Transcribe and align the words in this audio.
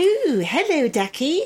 Ooh, 0.00 0.42
hello, 0.42 0.88
Ducky. 0.88 1.42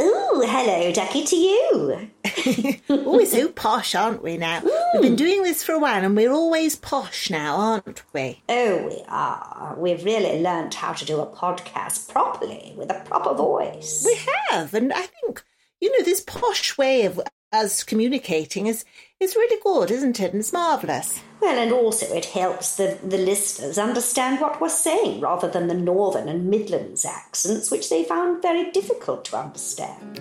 Ooh, 0.00 0.42
hello, 0.46 0.90
Ducky, 0.90 1.22
to 1.22 1.36
you. 1.36 2.10
oh, 2.88 3.16
we're 3.16 3.26
so 3.26 3.48
posh, 3.48 3.94
aren't 3.94 4.22
we 4.22 4.38
now? 4.38 4.62
We've 4.94 5.02
been 5.02 5.16
doing 5.16 5.42
this 5.42 5.62
for 5.62 5.72
a 5.72 5.78
while 5.78 6.02
and 6.02 6.16
we're 6.16 6.32
always 6.32 6.76
posh 6.76 7.28
now, 7.28 7.56
aren't 7.56 8.02
we? 8.14 8.42
Oh, 8.48 8.86
we 8.86 9.02
are. 9.06 9.74
We've 9.76 10.02
really 10.02 10.40
learnt 10.40 10.72
how 10.72 10.94
to 10.94 11.04
do 11.04 11.20
a 11.20 11.26
podcast 11.26 12.08
properly 12.08 12.72
with 12.74 12.90
a 12.90 13.00
proper 13.04 13.34
voice. 13.34 14.02
We 14.06 14.18
have, 14.48 14.72
and 14.72 14.94
I 14.94 15.02
think, 15.02 15.44
you 15.82 15.90
know, 15.92 16.02
this 16.02 16.22
posh 16.22 16.78
way 16.78 17.04
of 17.04 17.20
us 17.52 17.82
communicating 17.82 18.66
is, 18.66 18.82
is 19.18 19.36
really 19.36 19.60
good, 19.62 19.90
isn't 19.90 20.20
it? 20.20 20.32
And 20.32 20.40
it's 20.40 20.54
marvellous. 20.54 21.20
Well, 21.40 21.58
and 21.58 21.72
also 21.72 22.06
it 22.14 22.26
helps 22.26 22.76
the, 22.76 22.98
the 23.02 23.16
listeners 23.16 23.78
understand 23.78 24.40
what 24.40 24.60
we're 24.60 24.68
saying 24.68 25.20
rather 25.20 25.48
than 25.48 25.68
the 25.68 25.74
Northern 25.74 26.28
and 26.28 26.50
Midlands 26.50 27.06
accents, 27.06 27.70
which 27.70 27.88
they 27.88 28.04
found 28.04 28.42
very 28.42 28.70
difficult 28.70 29.24
to 29.26 29.38
understand. 29.38 30.20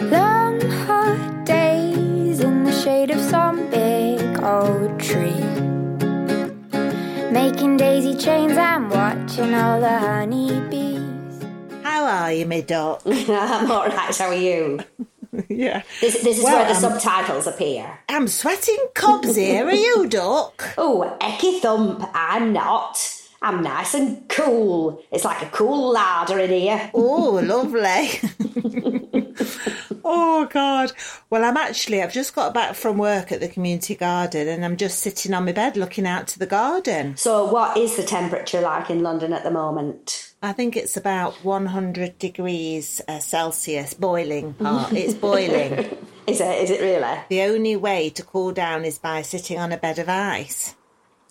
Long 0.00 0.60
hot 0.86 1.44
days 1.44 2.40
in 2.40 2.64
the 2.64 2.72
shade 2.72 3.10
of 3.10 3.20
some 3.20 3.68
big 3.70 4.42
old 4.42 4.98
tree. 4.98 5.34
Making 7.30 7.76
daisy 7.76 8.16
chains 8.16 8.56
and 8.56 8.90
watching 8.90 9.54
all 9.54 9.80
the 9.80 9.98
honeybees. 9.98 11.02
How 11.82 12.04
are 12.04 12.32
you, 12.32 12.46
my 12.46 12.62
duck? 12.62 13.02
I'm 13.06 13.70
all 13.70 13.86
right, 13.86 14.16
how 14.16 14.28
are 14.28 14.34
you? 14.34 14.80
yeah. 15.58 15.82
This, 16.00 16.22
this 16.22 16.38
is 16.38 16.44
Well, 16.44 16.56
where 16.58 16.68
the 16.68 16.74
um, 16.74 16.80
subtitles 17.00 17.46
appear. 17.46 17.98
I'm 18.08 18.28
sweating 18.28 18.86
cobs 18.94 19.36
here, 19.36 19.66
are 19.66 19.72
you, 19.72 20.06
duck? 20.08 20.74
Oh, 20.78 21.16
Ecky 21.20 21.60
Thump, 21.60 22.08
I'm 22.14 22.52
not. 22.52 23.18
I'm 23.42 23.62
nice 23.62 23.94
and 23.94 24.28
cool. 24.28 25.02
It's 25.10 25.24
like 25.24 25.42
a 25.42 25.50
cool 25.50 25.92
larder 25.92 26.38
in 26.38 26.50
here. 26.50 26.90
Oh, 26.94 27.40
lovely. 27.44 28.20
oh, 30.04 30.46
God. 30.50 30.92
Well, 31.28 31.44
I'm 31.44 31.56
actually, 31.56 32.02
I've 32.02 32.12
just 32.12 32.34
got 32.36 32.54
back 32.54 32.74
from 32.76 32.98
work 32.98 33.32
at 33.32 33.40
the 33.40 33.48
community 33.48 33.96
garden 33.96 34.46
and 34.46 34.64
I'm 34.64 34.76
just 34.76 35.00
sitting 35.00 35.34
on 35.34 35.44
my 35.44 35.52
bed 35.52 35.76
looking 35.76 36.06
out 36.06 36.28
to 36.28 36.38
the 36.38 36.46
garden. 36.46 37.16
So, 37.16 37.44
what 37.44 37.76
is 37.76 37.96
the 37.96 38.04
temperature 38.04 38.60
like 38.60 38.90
in 38.90 39.02
London 39.02 39.32
at 39.32 39.42
the 39.42 39.50
moment? 39.50 40.31
I 40.44 40.52
think 40.52 40.76
it's 40.76 40.96
about 40.96 41.34
100 41.44 42.18
degrees 42.18 43.00
uh, 43.06 43.20
Celsius, 43.20 43.94
boiling 43.94 44.54
part. 44.54 44.92
It's 44.92 45.14
boiling. 45.14 45.96
Is 46.26 46.40
it? 46.40 46.64
Is 46.64 46.70
it 46.70 46.80
really? 46.80 47.18
the 47.28 47.42
only 47.42 47.76
way 47.76 48.10
to 48.10 48.22
cool 48.24 48.52
down 48.52 48.84
is 48.84 48.98
by 48.98 49.22
sitting 49.22 49.58
on 49.58 49.72
a 49.72 49.76
bed 49.76 49.98
of 49.98 50.08
ice. 50.08 50.76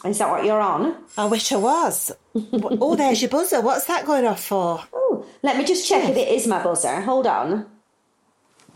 Is 0.04 0.18
that 0.18 0.30
what 0.30 0.44
you're 0.44 0.60
on? 0.60 0.96
I 1.18 1.26
wish 1.26 1.52
I 1.52 1.58
was. 1.58 2.12
oh, 2.36 2.96
there's 2.98 3.22
your 3.22 3.30
buzzer. 3.30 3.62
What's 3.62 3.86
that 3.86 4.06
going 4.06 4.26
off 4.26 4.44
for? 4.44 4.84
Oh, 4.92 5.26
let 5.44 5.58
me 5.58 5.64
just 5.64 5.88
check 5.88 6.10
if 6.10 6.18
it 6.18 6.28
is 6.28 6.46
my 6.46 6.62
buzzer. 6.62 7.00
Hold 7.02 7.26
on. 7.28 7.68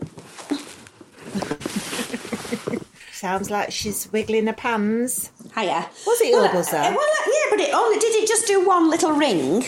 Sounds 3.12 3.50
like 3.50 3.72
she's 3.72 4.10
wiggling 4.12 4.46
her 4.46 4.52
pans. 4.54 5.30
Hiya. 5.54 5.86
Was 6.06 6.20
it 6.20 6.28
your 6.28 6.42
well, 6.42 6.52
buzzer? 6.52 6.76
uh, 6.76 6.90
well, 6.90 6.98
uh, 6.98 7.26
yeah, 7.26 7.50
but 7.50 7.60
it 7.60 7.74
only 7.74 7.98
did 7.98 8.14
it 8.14 8.28
just 8.28 8.46
do 8.46 8.66
one 8.66 8.88
little 8.88 9.12
ring. 9.12 9.64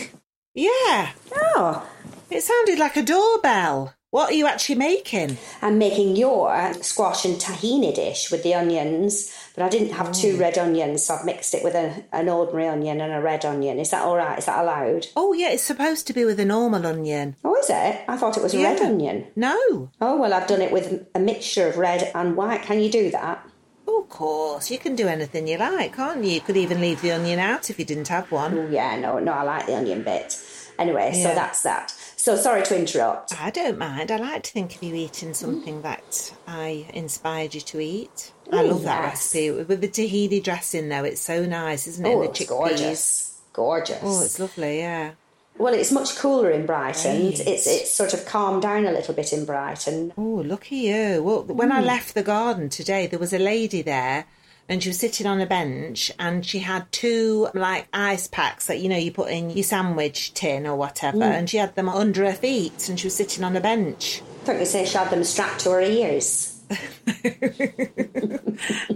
Yeah, 0.55 1.11
Oh, 1.31 1.87
it 2.29 2.41
sounded 2.41 2.79
like 2.79 2.97
a 2.97 3.03
doorbell. 3.03 3.93
What 4.11 4.31
are 4.31 4.33
you 4.33 4.47
actually 4.47 4.75
making? 4.75 5.37
I'm 5.61 5.77
making 5.77 6.15
your 6.15 6.73
squash 6.81 7.25
and 7.25 7.35
tahini 7.35 7.93
dish 7.93 8.31
with 8.31 8.41
the 8.41 8.55
onions, 8.55 9.31
but 9.55 9.63
I 9.63 9.69
didn't 9.69 9.91
have 9.91 10.11
two 10.11 10.33
oh. 10.35 10.39
red 10.39 10.57
onions, 10.57 11.03
so 11.03 11.15
I've 11.15 11.25
mixed 11.25 11.53
it 11.53 11.63
with 11.63 11.75
a, 11.75 12.03
an 12.11 12.27
ordinary 12.27 12.67
onion 12.67 13.01
and 13.01 13.13
a 13.13 13.21
red 13.21 13.45
onion. 13.45 13.77
Is 13.77 13.91
that 13.91 14.01
all 14.01 14.17
right? 14.17 14.39
Is 14.39 14.47
that 14.47 14.63
allowed? 14.63 15.05
Oh, 15.15 15.33
yeah, 15.33 15.49
it's 15.49 15.61
supposed 15.61 16.07
to 16.07 16.13
be 16.13 16.25
with 16.25 16.39
a 16.39 16.45
normal 16.45 16.87
onion. 16.87 17.35
Oh, 17.43 17.55
is 17.57 17.69
it? 17.69 18.01
I 18.07 18.17
thought 18.17 18.37
it 18.37 18.41
was 18.41 18.55
a 18.55 18.63
red 18.63 18.81
onion. 18.81 19.27
No. 19.35 19.91
Oh, 20.01 20.17
well, 20.17 20.33
I've 20.33 20.47
done 20.47 20.61
it 20.61 20.71
with 20.71 21.05
a 21.13 21.19
mixture 21.19 21.67
of 21.67 21.77
red 21.77 22.11
and 22.15 22.35
white. 22.35 22.63
Can 22.63 22.79
you 22.79 22.89
do 22.89 23.11
that? 23.11 23.47
Oh, 23.91 24.01
of 24.03 24.09
course. 24.09 24.69
You 24.69 24.77
can 24.77 24.95
do 24.95 25.07
anything 25.07 25.47
you 25.47 25.57
like, 25.57 25.95
can't 25.95 26.23
you? 26.23 26.31
You 26.33 26.41
could 26.41 26.57
even 26.57 26.79
leave 26.79 27.01
the 27.01 27.11
onion 27.11 27.39
out 27.39 27.71
if 27.71 27.79
you 27.79 27.85
didn't 27.85 28.07
have 28.09 28.31
one. 28.31 28.55
Oh, 28.57 28.69
yeah, 28.69 28.95
no, 28.99 29.17
no, 29.17 29.31
I 29.31 29.41
like 29.41 29.65
the 29.65 29.75
onion 29.75 30.03
bit. 30.03 30.39
Anyway, 30.77 31.11
so 31.13 31.33
that's 31.33 31.63
that. 31.63 31.91
So 32.15 32.35
sorry 32.35 32.61
to 32.63 32.77
interrupt. 32.79 33.33
I 33.41 33.49
don't 33.49 33.79
mind. 33.79 34.11
I 34.11 34.17
like 34.17 34.43
to 34.43 34.51
think 34.51 34.75
of 34.75 34.83
you 34.83 34.93
eating 34.93 35.33
something 35.33 35.81
that 35.81 36.33
I 36.47 36.87
inspired 36.93 37.55
you 37.55 37.61
to 37.61 37.79
eat. 37.79 38.31
I 38.51 38.57
Mm, 38.63 38.69
love 38.69 38.83
that 38.83 39.03
recipe. 39.03 39.51
With 39.51 39.81
the 39.81 39.87
tahini 39.89 40.41
dressing, 40.43 40.87
though, 40.89 41.03
it's 41.03 41.21
so 41.21 41.45
nice, 41.45 41.87
isn't 41.87 42.05
it? 42.05 42.09
Oh, 42.09 42.21
And 42.21 42.29
the 42.29 42.33
chickpeas. 42.33 42.47
gorgeous. 42.47 43.41
Gorgeous. 43.53 43.99
Oh, 44.03 44.21
it's 44.21 44.39
lovely, 44.39 44.77
yeah. 44.79 45.11
Well, 45.59 45.73
it's 45.73 45.91
much 45.91 46.15
cooler 46.17 46.49
in 46.49 46.65
Brighton. 46.65 47.25
Right. 47.25 47.39
It's 47.39 47.67
it's 47.67 47.93
sort 47.93 48.13
of 48.13 48.25
calmed 48.25 48.61
down 48.63 48.85
a 48.85 48.91
little 48.91 49.13
bit 49.13 49.33
in 49.33 49.45
Brighton. 49.45 50.13
Oh, 50.17 50.41
look 50.45 50.67
at 50.67 50.71
you. 50.71 51.21
Well, 51.21 51.43
when 51.43 51.69
Mm. 51.69 51.73
I 51.73 51.81
left 51.81 52.13
the 52.15 52.23
garden 52.23 52.69
today, 52.69 53.05
there 53.07 53.19
was 53.19 53.33
a 53.33 53.39
lady 53.39 53.81
there 53.81 54.25
and 54.69 54.81
she 54.81 54.89
was 54.89 54.97
sitting 54.99 55.27
on 55.27 55.41
a 55.41 55.45
bench 55.45 56.11
and 56.17 56.45
she 56.45 56.59
had 56.59 56.89
two 56.93 57.49
like 57.53 57.87
ice 57.91 58.27
packs 58.27 58.67
that, 58.67 58.79
you 58.79 58.87
know, 58.87 58.95
you 58.97 59.11
put 59.11 59.29
in 59.31 59.49
your 59.49 59.63
sandwich 59.65 60.33
tin 60.33 60.65
or 60.65 60.75
whatever. 60.77 61.17
Mm. 61.17 61.37
And 61.39 61.49
she 61.49 61.57
had 61.57 61.75
them 61.75 61.89
under 61.89 62.23
her 62.25 62.33
feet 62.33 62.87
and 62.87 62.97
she 62.99 63.07
was 63.07 63.15
sitting 63.15 63.43
on 63.43 63.55
a 63.57 63.61
bench. 63.61 64.21
I 64.43 64.45
thought 64.45 64.59
you 64.59 64.65
say 64.65 64.85
she 64.85 64.97
had 64.97 65.09
them 65.09 65.23
strapped 65.25 65.59
to 65.61 65.71
her 65.71 65.81
ears. 65.81 66.55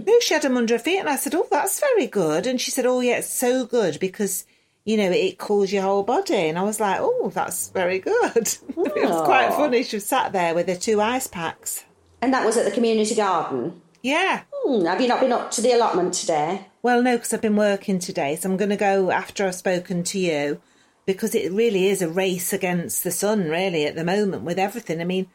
No, 0.06 0.20
she 0.20 0.34
had 0.34 0.42
them 0.42 0.56
under 0.56 0.74
her 0.74 0.78
feet. 0.78 0.98
And 1.00 1.08
I 1.08 1.16
said, 1.16 1.34
Oh, 1.34 1.46
that's 1.50 1.80
very 1.80 2.06
good. 2.06 2.46
And 2.46 2.60
she 2.60 2.70
said, 2.70 2.86
Oh, 2.86 3.00
yeah, 3.00 3.16
it's 3.16 3.32
so 3.32 3.64
good 3.66 3.98
because, 3.98 4.44
you 4.84 4.96
know, 4.96 5.10
it 5.10 5.38
cools 5.38 5.72
your 5.72 5.82
whole 5.82 6.02
body. 6.02 6.48
And 6.48 6.58
I 6.58 6.62
was 6.62 6.80
like, 6.80 6.98
Oh, 7.00 7.30
that's 7.34 7.70
very 7.70 7.98
good. 7.98 8.36
it 8.36 8.58
was 8.76 9.22
quite 9.24 9.50
funny. 9.50 9.82
She 9.82 9.96
was 9.96 10.06
sat 10.06 10.32
there 10.32 10.54
with 10.54 10.68
her 10.68 10.76
two 10.76 11.00
ice 11.00 11.26
packs. 11.26 11.84
And 12.20 12.32
that 12.32 12.46
was 12.46 12.56
at 12.56 12.64
the 12.64 12.70
community 12.70 13.14
garden. 13.14 13.80
Yeah. 14.02 14.42
Hmm, 14.52 14.84
have 14.84 15.00
you 15.00 15.08
not 15.08 15.20
been 15.20 15.32
up 15.32 15.50
to 15.52 15.62
the 15.62 15.72
allotment 15.72 16.14
today? 16.14 16.66
Well, 16.82 17.02
no, 17.02 17.16
because 17.16 17.32
I've 17.32 17.40
been 17.40 17.56
working 17.56 17.98
today, 17.98 18.36
so 18.36 18.50
I'm 18.50 18.58
going 18.58 18.70
to 18.70 18.76
go 18.76 19.10
after 19.10 19.46
I've 19.46 19.54
spoken 19.54 20.04
to 20.04 20.18
you 20.18 20.60
because 21.06 21.34
it 21.34 21.50
really 21.52 21.88
is 21.88 22.02
a 22.02 22.08
race 22.08 22.52
against 22.52 23.04
the 23.04 23.10
sun, 23.10 23.48
really, 23.48 23.86
at 23.86 23.94
the 23.94 24.04
moment 24.04 24.42
with 24.42 24.58
everything. 24.58 25.00
I 25.00 25.04
mean, 25.04 25.28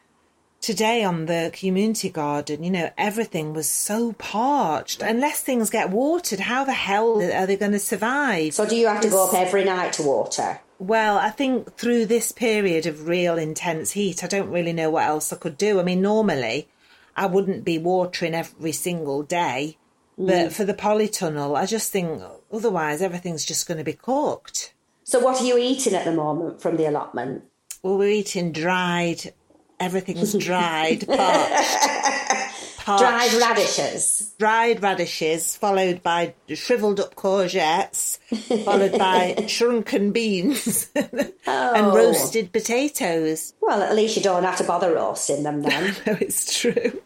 today 0.60 1.02
on 1.04 1.26
the 1.26 1.50
community 1.52 2.10
garden, 2.10 2.62
you 2.62 2.70
know, 2.70 2.90
everything 2.98 3.52
was 3.52 3.68
so 3.68 4.12
parched. 4.14 5.02
Unless 5.02 5.40
things 5.40 5.70
get 5.70 5.90
watered, 5.90 6.40
how 6.40 6.64
the 6.64 6.72
hell 6.72 7.22
are 7.22 7.46
they 7.46 7.56
going 7.56 7.72
to 7.72 7.78
survive? 7.78 8.54
So 8.54 8.66
do 8.66 8.76
you 8.76 8.86
have 8.86 9.00
to 9.02 9.10
go 9.10 9.28
up 9.28 9.34
every 9.34 9.64
night 9.64 9.94
to 9.94 10.02
water? 10.02 10.60
Well, 10.78 11.18
I 11.18 11.30
think 11.30 11.76
through 11.76 12.06
this 12.06 12.32
period 12.32 12.86
of 12.86 13.06
real 13.06 13.36
intense 13.36 13.92
heat, 13.92 14.24
I 14.24 14.26
don't 14.26 14.50
really 14.50 14.72
know 14.72 14.90
what 14.90 15.06
else 15.06 15.32
I 15.32 15.36
could 15.36 15.58
do. 15.58 15.78
I 15.78 15.82
mean, 15.82 16.00
normally 16.00 16.68
I 17.16 17.26
wouldn't 17.26 17.64
be 17.64 17.78
watering 17.78 18.34
every 18.34 18.72
single 18.72 19.22
day, 19.22 19.76
but 20.16 20.48
mm. 20.48 20.52
for 20.52 20.64
the 20.64 20.74
polytunnel, 20.74 21.56
I 21.56 21.66
just 21.66 21.92
think 21.92 22.22
otherwise 22.50 23.02
everything's 23.02 23.44
just 23.44 23.68
going 23.68 23.78
to 23.78 23.84
be 23.84 23.92
cooked. 23.92 24.72
So 25.04 25.18
what 25.18 25.40
are 25.40 25.44
you 25.44 25.58
eating 25.58 25.94
at 25.94 26.04
the 26.04 26.12
moment 26.12 26.62
from 26.62 26.76
the 26.76 26.86
allotment? 26.86 27.44
Well, 27.82 27.98
we're 27.98 28.10
eating 28.10 28.52
dried, 28.52 29.32
everything's 29.80 30.34
dried, 30.34 31.06
parched, 31.08 32.76
parched, 32.78 33.02
Dried 33.02 33.32
radishes. 33.34 34.34
dried 34.38 34.82
radishes, 34.82 35.56
followed 35.56 36.02
by 36.02 36.34
shriveled 36.48 37.00
up 37.00 37.14
courgettes, 37.16 38.18
followed 38.64 38.92
by 38.98 39.44
shrunken 39.48 40.12
beans, 40.12 40.90
and 40.94 41.32
oh. 41.46 41.96
roasted 41.96 42.52
potatoes. 42.52 43.54
Well, 43.60 43.82
at 43.82 43.94
least 43.96 44.16
you 44.16 44.22
don't 44.22 44.44
have 44.44 44.58
to 44.58 44.64
bother 44.64 44.94
roasting 44.94 45.42
them 45.42 45.62
then. 45.62 45.96
No, 46.06 46.16
it's 46.20 46.60
true. 46.60 47.00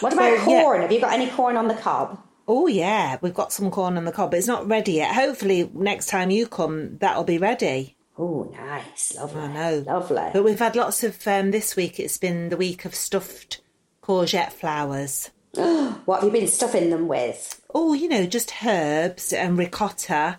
What 0.00 0.12
about 0.12 0.46
Well, 0.46 0.50
yeah. 0.50 0.62
corn? 0.62 0.82
Have 0.82 0.92
you 0.92 1.00
got 1.00 1.12
any 1.12 1.28
corn 1.28 1.56
on 1.56 1.68
the 1.68 1.74
cob? 1.74 2.20
Oh 2.50 2.66
yeah, 2.66 3.18
we've 3.20 3.34
got 3.34 3.52
some 3.52 3.70
corn 3.70 3.98
on 3.98 4.06
the 4.06 4.12
cob, 4.12 4.30
but 4.30 4.38
it's 4.38 4.46
not 4.46 4.66
ready 4.66 4.92
yet. 4.92 5.14
Hopefully, 5.14 5.70
next 5.74 6.06
time 6.06 6.30
you 6.30 6.46
come, 6.46 6.96
that'll 6.98 7.24
be 7.24 7.36
ready. 7.36 7.94
Oh, 8.18 8.50
nice. 8.52 9.14
Lovely. 9.16 9.40
I 9.42 9.46
know, 9.52 9.84
Lovely. 9.86 10.30
But 10.32 10.42
we've 10.44 10.58
had 10.58 10.74
lots 10.76 11.04
of 11.04 11.26
um, 11.26 11.50
this 11.52 11.76
week. 11.76 12.00
It's 12.00 12.18
been 12.18 12.48
the 12.48 12.56
week 12.56 12.84
of 12.84 12.94
stuffed 12.94 13.60
courgette 14.02 14.52
flowers. 14.52 15.30
What 16.04 16.22
have 16.22 16.24
you 16.24 16.40
been 16.40 16.48
stuffing 16.48 16.90
them 16.90 17.06
with? 17.08 17.60
Oh, 17.74 17.92
you 17.92 18.08
know, 18.08 18.26
just 18.26 18.64
herbs 18.64 19.32
and 19.32 19.56
ricotta. 19.58 20.38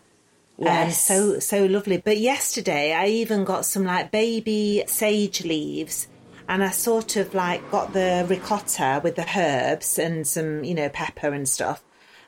Um, 0.59 0.65
Yes. 0.65 1.05
so 1.05 1.39
so 1.39 1.65
lovely. 1.65 1.97
But 1.97 2.17
yesterday 2.17 2.91
I 2.93 3.07
even 3.07 3.43
got 3.45 3.65
some 3.65 3.85
like 3.85 4.11
baby 4.11 4.83
sage 4.87 5.45
leaves 5.45 6.07
and 6.49 6.63
I 6.63 6.71
sort 6.71 7.15
of 7.15 7.33
like 7.33 7.69
got 7.71 7.93
the 7.93 8.25
ricotta 8.27 8.99
with 9.03 9.15
the 9.15 9.25
herbs 9.37 9.97
and 9.99 10.27
some, 10.27 10.63
you 10.65 10.73
know, 10.75 10.89
pepper 10.89 11.29
and 11.33 11.47
stuff. 11.47 11.81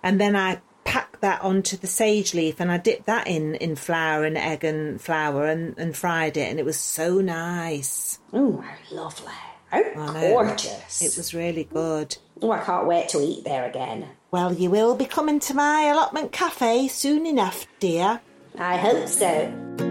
And 0.04 0.19
then 0.21 0.36
I 0.36 0.62
packed 0.83 1.22
that 1.22 1.42
onto 1.42 1.78
the 1.78 1.88
sage 1.88 2.33
leaf 2.33 2.60
and 2.60 2.72
I 2.72 2.78
dipped 2.78 3.06
that 3.06 3.28
in 3.28 3.56
in 3.56 3.75
flour 3.75 4.25
and 4.25 4.38
egg 4.38 4.63
and 4.63 5.00
flour 5.00 5.45
and, 5.45 5.78
and 5.78 5.95
fried 5.95 6.38
it 6.38 6.50
and 6.50 6.60
it 6.60 6.66
was 6.66 6.78
so 6.78 7.22
nice. 7.22 8.19
Oh, 8.33 8.63
lovely. 8.92 9.33
How 9.69 9.80
I 9.80 10.13
know. 10.13 10.33
gorgeous. 10.33 11.01
It 11.01 11.16
was 11.18 11.33
really 11.33 11.63
good. 11.63 12.18
Oh, 12.42 12.51
I 12.51 12.60
can't 12.60 12.88
wait 12.88 13.10
to 13.10 13.19
eat 13.19 13.45
there 13.45 13.66
again. 13.66 14.10
Well, 14.30 14.54
you 14.54 14.69
will 14.69 14.95
be 14.95 15.06
coming 15.06 15.39
to 15.42 15.54
my 15.54 15.83
allotment 15.83 16.31
cafe 16.31 16.88
soon 16.88 17.25
enough, 17.25 17.68
dear. 17.80 18.22
I 18.57 18.78
hope 18.78 19.07
so. 19.07 19.91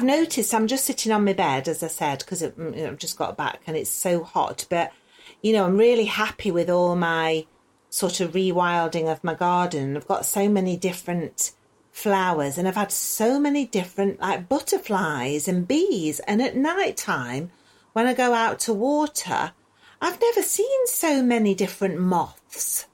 I've 0.00 0.06
noticed 0.06 0.54
I'm 0.54 0.66
just 0.66 0.86
sitting 0.86 1.12
on 1.12 1.26
my 1.26 1.34
bed, 1.34 1.68
as 1.68 1.82
I 1.82 1.88
said, 1.88 2.20
because 2.20 2.40
mm, 2.40 2.88
I've 2.88 2.96
just 2.96 3.18
got 3.18 3.36
back 3.36 3.60
and 3.66 3.76
it's 3.76 3.90
so 3.90 4.24
hot. 4.24 4.64
But, 4.70 4.92
you 5.42 5.52
know, 5.52 5.66
I'm 5.66 5.76
really 5.76 6.06
happy 6.06 6.50
with 6.50 6.70
all 6.70 6.96
my 6.96 7.44
sort 7.90 8.20
of 8.20 8.32
rewilding 8.32 9.12
of 9.12 9.22
my 9.22 9.34
garden. 9.34 9.98
I've 9.98 10.08
got 10.08 10.24
so 10.24 10.48
many 10.48 10.78
different 10.78 11.52
flowers 11.92 12.56
and 12.56 12.66
I've 12.66 12.76
had 12.76 12.90
so 12.90 13.38
many 13.38 13.66
different, 13.66 14.20
like, 14.20 14.48
butterflies 14.48 15.46
and 15.46 15.68
bees. 15.68 16.18
And 16.20 16.40
at 16.40 16.56
night 16.56 16.96
time, 16.96 17.50
when 17.92 18.06
I 18.06 18.14
go 18.14 18.32
out 18.32 18.58
to 18.60 18.72
water, 18.72 19.52
I've 20.00 20.18
never 20.22 20.40
seen 20.40 20.86
so 20.86 21.22
many 21.22 21.54
different 21.54 22.00
moths. 22.00 22.86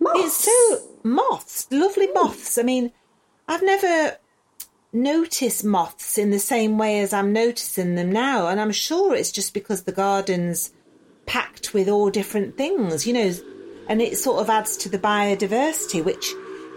Moths. 0.00 0.18
It's 0.24 0.34
so 0.36 0.98
moths, 1.02 1.66
lovely 1.70 2.06
hmm. 2.06 2.14
moths. 2.14 2.56
I 2.56 2.62
mean, 2.62 2.90
I've 3.46 3.62
never 3.62 4.16
noticed 4.94 5.64
moths 5.64 6.16
in 6.16 6.30
the 6.30 6.38
same 6.38 6.78
way 6.78 7.00
as 7.00 7.12
I'm 7.12 7.32
noticing 7.32 7.96
them 7.96 8.12
now, 8.12 8.48
and 8.48 8.60
I'm 8.60 8.72
sure 8.72 9.14
it's 9.14 9.32
just 9.32 9.52
because 9.52 9.82
the 9.82 9.92
garden's 9.92 10.72
packed 11.26 11.74
with 11.74 11.88
all 11.88 12.10
different 12.10 12.56
things, 12.56 13.06
you 13.06 13.12
know, 13.12 13.32
and 13.88 14.00
it 14.00 14.16
sort 14.16 14.40
of 14.40 14.48
adds 14.48 14.76
to 14.78 14.88
the 14.88 14.98
biodiversity, 14.98 16.02
which 16.02 16.30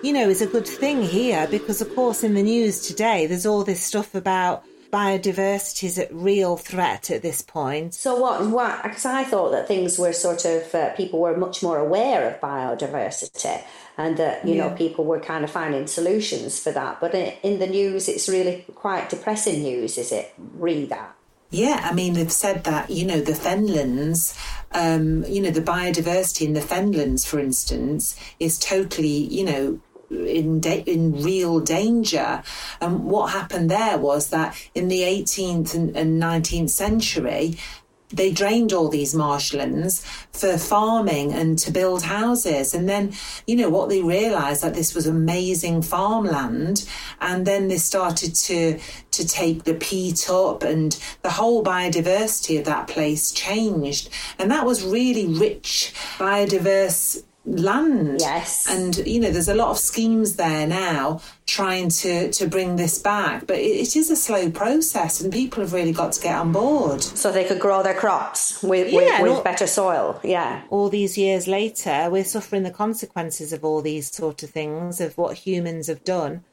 you 0.04 0.12
know 0.14 0.30
is 0.30 0.42
a 0.42 0.48
good 0.48 0.68
thing 0.68 1.02
here 1.02 1.48
because, 1.50 1.82
of 1.82 1.94
course, 1.96 2.24
in 2.24 2.34
the 2.34 2.44
news 2.44 2.88
today, 2.88 3.28
there's 3.28 3.46
all 3.46 3.64
this 3.64 3.84
stuff 3.84 4.16
about 4.16 4.64
biodiversity 4.92 5.86
is 5.86 6.00
at 6.00 6.14
real 6.14 6.58
threat 6.58 7.12
at 7.12 7.22
this 7.22 7.42
point. 7.42 7.94
So 7.94 8.20
what? 8.20 8.48
What? 8.48 8.84
Because 8.84 9.06
I 9.06 9.24
thought 9.24 9.52
that 9.52 9.68
things 9.68 9.98
were 9.98 10.14
sort 10.14 10.46
of 10.46 10.74
uh, 10.74 10.94
people 10.96 11.20
were 11.20 11.38
much 11.38 11.64
more 11.64 11.78
aware 11.78 12.30
of 12.30 12.40
biodiversity, 12.42 13.64
and 13.98 14.18
that 14.18 14.48
you 14.48 14.56
know 14.56 14.70
people 14.72 15.06
were 15.06 15.20
kind 15.20 15.44
of 15.44 15.52
finding 15.52 15.88
solutions 15.88 16.60
for 16.60 16.72
that. 16.72 17.00
But 17.00 17.14
in, 17.14 17.34
in 17.44 17.60
the 17.60 17.68
news, 17.68 18.08
it's 18.08 18.28
really 18.30 18.66
quite 18.76 19.10
depressing 19.10 19.62
news. 19.64 19.98
Is 19.98 20.12
it? 20.12 20.34
Read 20.38 20.90
that. 20.90 21.14
Yeah, 21.50 21.80
I 21.90 21.94
mean, 21.94 22.14
they've 22.14 22.32
said 22.32 22.66
that, 22.66 22.90
you 22.90 23.06
know, 23.06 23.22
the 23.22 23.32
fenlands, 23.32 24.38
um, 24.74 25.24
you 25.24 25.42
know, 25.42 25.50
the 25.50 25.62
biodiversity 25.62 26.46
in 26.46 26.52
the 26.52 26.60
fenlands, 26.60 27.26
for 27.26 27.40
instance, 27.40 28.20
is 28.38 28.60
totally, 28.60 29.08
you 29.08 29.46
know, 29.46 29.80
in 30.10 30.60
da- 30.60 30.84
in 30.86 31.22
real 31.24 31.60
danger. 31.60 32.44
And 32.82 33.06
what 33.06 33.32
happened 33.32 33.70
there 33.70 33.98
was 33.98 34.30
that 34.30 34.56
in 34.74 34.88
the 34.88 35.02
18th 35.02 35.74
and, 35.74 35.96
and 35.96 36.22
19th 36.22 36.70
century, 36.70 37.58
they 38.10 38.32
drained 38.32 38.72
all 38.72 38.88
these 38.88 39.14
marshlands 39.14 40.06
for 40.32 40.58
farming 40.58 41.34
and 41.34 41.60
to 41.60 41.72
build 41.72 42.04
houses. 42.04 42.74
And 42.74 42.88
then, 42.88 43.14
you 43.46 43.56
know, 43.56 43.70
what 43.70 43.90
they 43.90 44.02
realised 44.02 44.64
that 44.64 44.74
this 44.74 44.96
was 44.96 45.08
amazing 45.08 45.82
farmland, 45.82 46.88
and 47.20 47.46
then 47.46 47.68
they 47.68 47.78
started 47.78 48.34
to 48.36 48.80
to 49.12 49.28
take 49.28 49.64
the 49.64 49.74
peat 49.74 50.30
up, 50.30 50.64
and 50.64 50.98
the 51.22 51.32
whole 51.32 51.64
biodiversity 51.64 52.60
of 52.60 52.66
that 52.66 52.88
place 52.88 53.32
changed, 53.32 54.10
and 54.40 54.52
that 54.52 54.66
was 54.66 54.86
really 54.86 55.28
rich, 55.28 55.94
biodiverse 56.18 57.24
land 57.48 58.18
Yes. 58.20 58.68
and 58.70 58.98
you 59.08 59.20
know 59.22 59.32
there's 59.32 59.48
a 59.48 59.56
lot 59.56 59.70
of 59.70 59.78
schemes 59.78 60.36
there 60.36 60.68
now 60.68 61.22
trying 61.46 61.88
to 61.90 62.30
to 62.32 62.46
bring 62.48 62.76
this 62.76 63.00
back 63.00 63.48
but 63.48 63.58
it, 63.58 63.62
it 63.88 63.96
is 63.96 64.10
a 64.12 64.16
slow 64.18 64.52
process 64.52 65.22
and 65.22 65.32
people 65.32 65.62
have 65.64 65.72
really 65.72 65.94
got 65.94 66.12
to 66.12 66.22
get 66.22 66.36
on 66.36 66.52
board 66.52 67.02
So 67.02 67.32
they 67.32 67.46
could 67.46 67.60
grow 67.60 67.84
their 67.84 67.94
crops 67.94 68.62
with 68.62 68.92
Yeah, 68.92 69.22
with, 69.22 69.30
no- 69.32 69.34
with 69.36 69.44
better 69.46 69.66
soil. 69.68 70.20
Yeah. 70.24 70.64
all 70.70 70.90
these 70.90 71.18
years 71.18 71.48
later, 71.48 72.10
we're 72.12 72.26
suffering 72.26 72.64
the 72.64 72.72
consequences 72.72 73.54
of 73.54 73.64
all 73.64 73.82
these 73.82 74.12
sort 74.12 74.44
of 74.44 74.50
things, 74.50 75.00
of 75.00 75.18
what 75.18 75.38
humans 75.38 75.88
have 75.88 76.04
done. 76.04 76.44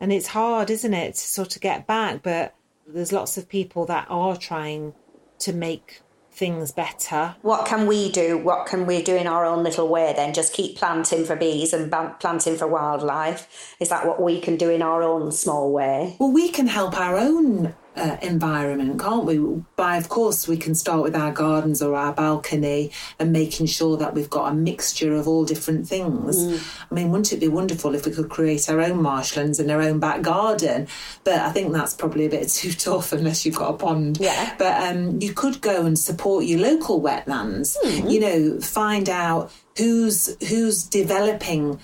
And 0.00 0.12
it's 0.12 0.28
hard, 0.28 0.68
isn't 0.70 0.92
it, 0.92 1.14
to 1.14 1.20
sort 1.20 1.56
of 1.56 1.62
get 1.62 1.86
back? 1.86 2.22
But 2.22 2.54
there's 2.86 3.12
lots 3.12 3.38
of 3.38 3.48
people 3.48 3.86
that 3.86 4.06
are 4.10 4.36
trying 4.36 4.92
to 5.38 5.52
make 5.52 6.00
things 6.34 6.72
better. 6.72 7.36
What 7.42 7.66
can 7.66 7.86
we 7.86 8.10
do? 8.10 8.36
What 8.36 8.66
can 8.66 8.86
we 8.86 9.02
do 9.02 9.16
in 9.16 9.26
our 9.26 9.44
own 9.44 9.62
little 9.62 9.88
way 9.88 10.12
then? 10.16 10.34
Just 10.34 10.52
keep 10.52 10.76
planting 10.76 11.24
for 11.24 11.36
bees 11.36 11.72
and 11.72 11.92
planting 12.20 12.56
for 12.56 12.66
wildlife? 12.66 13.76
Is 13.80 13.88
that 13.88 14.06
what 14.06 14.20
we 14.20 14.40
can 14.40 14.56
do 14.56 14.70
in 14.70 14.82
our 14.82 15.02
own 15.02 15.32
small 15.32 15.72
way? 15.72 16.16
well 16.18 16.30
we 16.32 16.48
can 16.48 16.66
help 16.66 16.98
our 16.98 17.16
own 17.16 17.74
uh, 17.96 18.16
environment 18.22 18.98
can't 18.98 19.24
we? 19.24 19.38
By 19.76 19.96
of 19.96 20.08
course 20.08 20.48
we 20.48 20.56
can 20.56 20.74
start 20.74 21.02
with 21.02 21.14
our 21.14 21.32
gardens 21.32 21.82
or 21.82 21.94
our 21.94 22.12
balcony 22.12 22.90
and 23.18 23.32
making 23.32 23.66
sure 23.66 23.96
that 23.96 24.14
we've 24.14 24.30
got 24.30 24.52
a 24.52 24.54
mixture 24.54 25.14
of 25.14 25.28
all 25.28 25.44
different 25.44 25.86
things. 25.86 26.62
I 26.90 26.94
mean 26.94 27.10
wouldn't 27.10 27.32
it 27.32 27.40
be 27.40 27.48
wonderful 27.48 27.94
if 27.94 28.06
we 28.06 28.12
could 28.12 28.28
create 28.28 28.68
our 28.68 28.80
own 28.80 29.00
marshlands 29.02 29.60
and 29.60 29.70
our 29.70 29.80
own 29.80 30.00
back 30.00 30.22
garden? 30.22 30.88
But 31.24 31.40
i 31.40 31.50
think 31.50 31.72
that's 31.72 31.94
probably 31.94 32.26
a 32.26 32.30
bit 32.30 32.48
too 32.60 32.72
tough 32.72 33.12
unless 33.12 33.44
you've 33.44 33.56
got 33.56 33.74
a 33.74 33.76
pond. 33.76 34.18
Yeah. 34.20 34.54
but 34.58 34.82
um, 34.82 35.20
you 35.20 35.32
could 35.32 35.60
go 35.60 35.86
and 35.86 35.98
support 35.98 36.44
your 36.44 36.60
local 36.60 37.00
wetlands. 37.00 37.76
You 38.10 38.20
know, 38.20 38.60
find 38.60 39.08
out 39.08 39.52
who's 39.76 40.36
who's 40.48 40.84
developing 40.84 41.80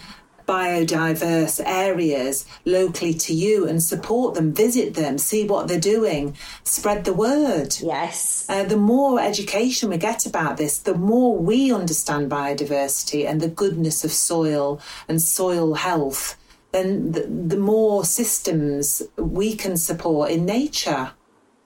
biodiverse 0.51 1.63
areas 1.65 2.45
locally 2.65 3.15
to 3.15 3.33
you 3.33 3.69
and 3.69 3.81
support 3.81 4.35
them, 4.35 4.53
visit 4.53 4.95
them, 4.95 5.17
see 5.17 5.47
what 5.47 5.69
they're 5.69 5.79
doing, 5.97 6.37
spread 6.65 7.05
the 7.05 7.13
word. 7.13 7.77
Yes. 7.81 8.47
Uh, 8.49 8.65
the 8.65 8.77
more 8.77 9.21
education 9.21 9.91
we 9.91 9.97
get 9.97 10.27
about 10.27 10.57
this, 10.57 10.79
the 10.79 10.95
more 11.13 11.39
we 11.39 11.73
understand 11.73 12.31
biodiversity 12.31 13.29
and 13.29 13.41
the 13.41 13.55
goodness 13.63 14.03
of 14.05 14.11
soil 14.11 14.81
and 15.09 15.23
soil 15.23 15.75
health, 15.75 16.37
then 16.73 17.13
the, 17.13 17.23
the 17.23 17.57
more 17.57 18.05
systems 18.05 19.03
we 19.17 19.55
can 19.55 19.77
support 19.77 20.31
in 20.31 20.45
nature. 20.45 21.13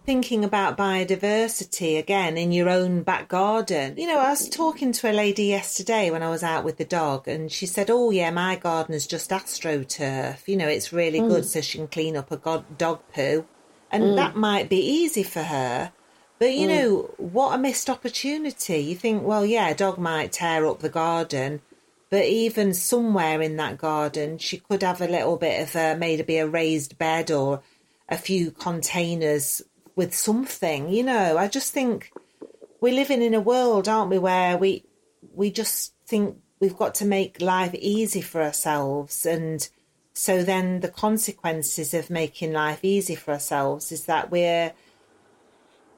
Thinking 0.06 0.44
about 0.44 0.76
biodiversity 0.76 1.98
again 1.98 2.36
in 2.36 2.52
your 2.52 2.68
own 2.68 3.02
back 3.04 3.26
garden. 3.26 3.94
You 3.96 4.06
know, 4.06 4.18
I 4.18 4.30
was 4.30 4.46
mm. 4.46 4.52
talking 4.52 4.92
to 4.92 5.10
a 5.10 5.14
lady 5.14 5.44
yesterday 5.44 6.10
when 6.10 6.22
I 6.22 6.28
was 6.28 6.42
out 6.42 6.62
with 6.62 6.76
the 6.76 6.84
dog, 6.84 7.26
and 7.26 7.50
she 7.50 7.64
said, 7.64 7.88
Oh, 7.88 8.10
yeah, 8.10 8.30
my 8.30 8.56
garden 8.56 8.94
is 8.94 9.06
just 9.06 9.30
astroturf. 9.30 10.46
You 10.46 10.58
know, 10.58 10.68
it's 10.68 10.92
really 10.92 11.20
good 11.20 11.44
mm. 11.44 11.46
so 11.46 11.62
she 11.62 11.78
can 11.78 11.88
clean 11.88 12.18
up 12.18 12.30
a 12.30 12.36
god- 12.36 12.76
dog 12.76 13.00
poo. 13.14 13.46
And 13.90 14.18
that 14.18 14.34
mm. 14.34 14.40
might 14.40 14.68
be 14.68 14.76
easy 14.76 15.22
for 15.22 15.42
her. 15.42 15.92
But, 16.38 16.52
you 16.52 16.68
know, 16.68 17.14
what 17.16 17.54
a 17.54 17.58
missed 17.58 17.88
opportunity. 17.88 18.80
You 18.80 18.96
think, 18.96 19.22
well, 19.22 19.46
yeah, 19.46 19.70
a 19.70 19.74
dog 19.74 19.96
might 19.96 20.32
tear 20.32 20.66
up 20.66 20.80
the 20.80 20.90
garden, 20.90 21.62
but 22.10 22.26
even 22.26 22.74
somewhere 22.74 23.40
in 23.40 23.56
that 23.56 23.78
garden, 23.78 24.36
she 24.36 24.58
could 24.58 24.82
have 24.82 25.00
a 25.00 25.08
little 25.08 25.38
bit 25.38 25.62
of 25.62 25.74
a, 25.74 25.96
maybe 25.96 26.36
a 26.36 26.46
raised 26.46 26.98
bed 26.98 27.30
or 27.30 27.62
a 28.06 28.18
few 28.18 28.50
containers 28.50 29.62
with 29.96 30.14
something, 30.14 30.88
you 30.88 31.02
know. 31.02 31.38
I 31.38 31.48
just 31.48 31.72
think 31.72 32.12
we're 32.80 32.94
living 32.94 33.22
in 33.22 33.34
a 33.34 33.40
world, 33.40 33.88
aren't 33.88 34.10
we, 34.10 34.18
where 34.18 34.56
we 34.56 34.84
we 35.34 35.50
just 35.50 35.94
think 36.06 36.36
we've 36.60 36.76
got 36.76 36.94
to 36.96 37.04
make 37.04 37.40
life 37.40 37.74
easy 37.74 38.20
for 38.20 38.42
ourselves 38.42 39.26
and 39.26 39.68
so 40.12 40.44
then 40.44 40.80
the 40.80 40.88
consequences 40.88 41.92
of 41.92 42.08
making 42.08 42.52
life 42.52 42.80
easy 42.82 43.16
for 43.16 43.32
ourselves 43.32 43.90
is 43.90 44.04
that 44.04 44.30
we're 44.30 44.72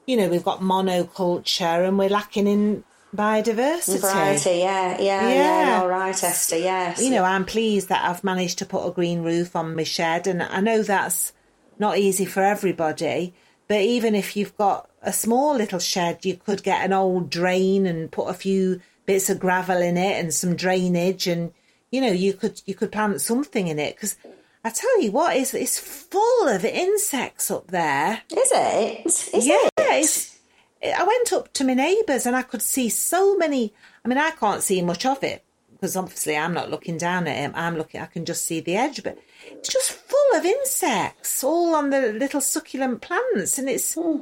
you 0.07 0.15
know, 0.15 0.29
we've 0.29 0.43
got 0.43 0.61
monoculture 0.61 1.85
and 1.85 1.99
we're 1.99 2.09
lacking 2.09 2.47
in 2.47 2.83
biodiversity. 3.13 3.99
Variety, 3.99 4.59
yeah, 4.59 4.99
yeah, 5.01 5.29
yeah. 5.29 5.67
Yeah. 5.67 5.81
All 5.81 5.89
right, 5.89 6.23
Esther, 6.23 6.57
yes. 6.57 7.01
You 7.03 7.11
know, 7.11 7.23
I'm 7.23 7.45
pleased 7.45 7.89
that 7.89 8.09
I've 8.09 8.23
managed 8.23 8.59
to 8.59 8.65
put 8.65 8.87
a 8.87 8.91
green 8.91 9.21
roof 9.21 9.55
on 9.55 9.75
my 9.75 9.83
shed, 9.83 10.25
and 10.25 10.41
I 10.41 10.61
know 10.61 10.81
that's 10.81 11.33
not 11.77 11.97
easy 11.97 12.25
for 12.25 12.41
everybody. 12.41 13.35
But 13.67 13.81
even 13.81 14.15
if 14.15 14.35
you've 14.35 14.55
got 14.57 14.89
a 15.01 15.11
small 15.11 15.55
little 15.55 15.79
shed, 15.79 16.25
you 16.25 16.37
could 16.37 16.63
get 16.63 16.85
an 16.85 16.93
old 16.93 17.29
drain 17.29 17.85
and 17.85 18.11
put 18.11 18.29
a 18.29 18.33
few 18.33 18.81
bits 19.05 19.29
of 19.29 19.39
gravel 19.39 19.77
in 19.77 19.97
it 19.97 20.19
and 20.19 20.33
some 20.33 20.55
drainage, 20.55 21.27
and 21.27 21.53
you 21.91 22.01
know, 22.01 22.11
you 22.11 22.33
could 22.33 22.61
you 22.65 22.75
could 22.75 22.91
plant 22.91 23.21
something 23.21 23.67
in 23.67 23.79
it 23.79 23.95
because. 23.95 24.15
I 24.63 24.69
tell 24.69 25.01
you 25.01 25.11
what, 25.11 25.37
it's, 25.37 25.53
it's 25.53 25.79
full 25.79 26.49
of 26.49 26.65
insects 26.65 27.49
up 27.49 27.67
there. 27.67 28.23
Is 28.29 28.51
it? 28.53 29.05
Is 29.05 29.47
yeah, 29.47 29.69
it? 29.77 30.37
I 30.83 31.03
went 31.03 31.31
up 31.31 31.53
to 31.53 31.63
my 31.63 31.73
neighbours 31.73 32.25
and 32.25 32.35
I 32.35 32.41
could 32.41 32.61
see 32.61 32.89
so 32.89 33.37
many. 33.37 33.73
I 34.03 34.09
mean, 34.09 34.17
I 34.17 34.31
can't 34.31 34.61
see 34.61 34.81
much 34.81 35.05
of 35.05 35.23
it 35.23 35.45
because 35.77 35.95
obviously 35.95 36.35
I'm 36.35 36.53
not 36.53 36.71
looking 36.71 36.97
down 36.97 37.27
at 37.27 37.35
him. 37.35 37.51
I'm 37.55 37.77
looking, 37.77 38.01
I 38.01 38.07
can 38.07 38.25
just 38.25 38.45
see 38.45 38.59
the 38.59 38.75
edge, 38.75 39.03
but 39.03 39.17
it's 39.45 39.69
just 39.69 39.91
full 39.91 40.35
of 40.35 40.45
insects, 40.45 41.43
all 41.43 41.75
on 41.75 41.91
the 41.91 42.13
little 42.13 42.41
succulent 42.41 43.01
plants, 43.01 43.57
and 43.57 43.69
it's. 43.69 43.93
Hmm. 43.93 44.19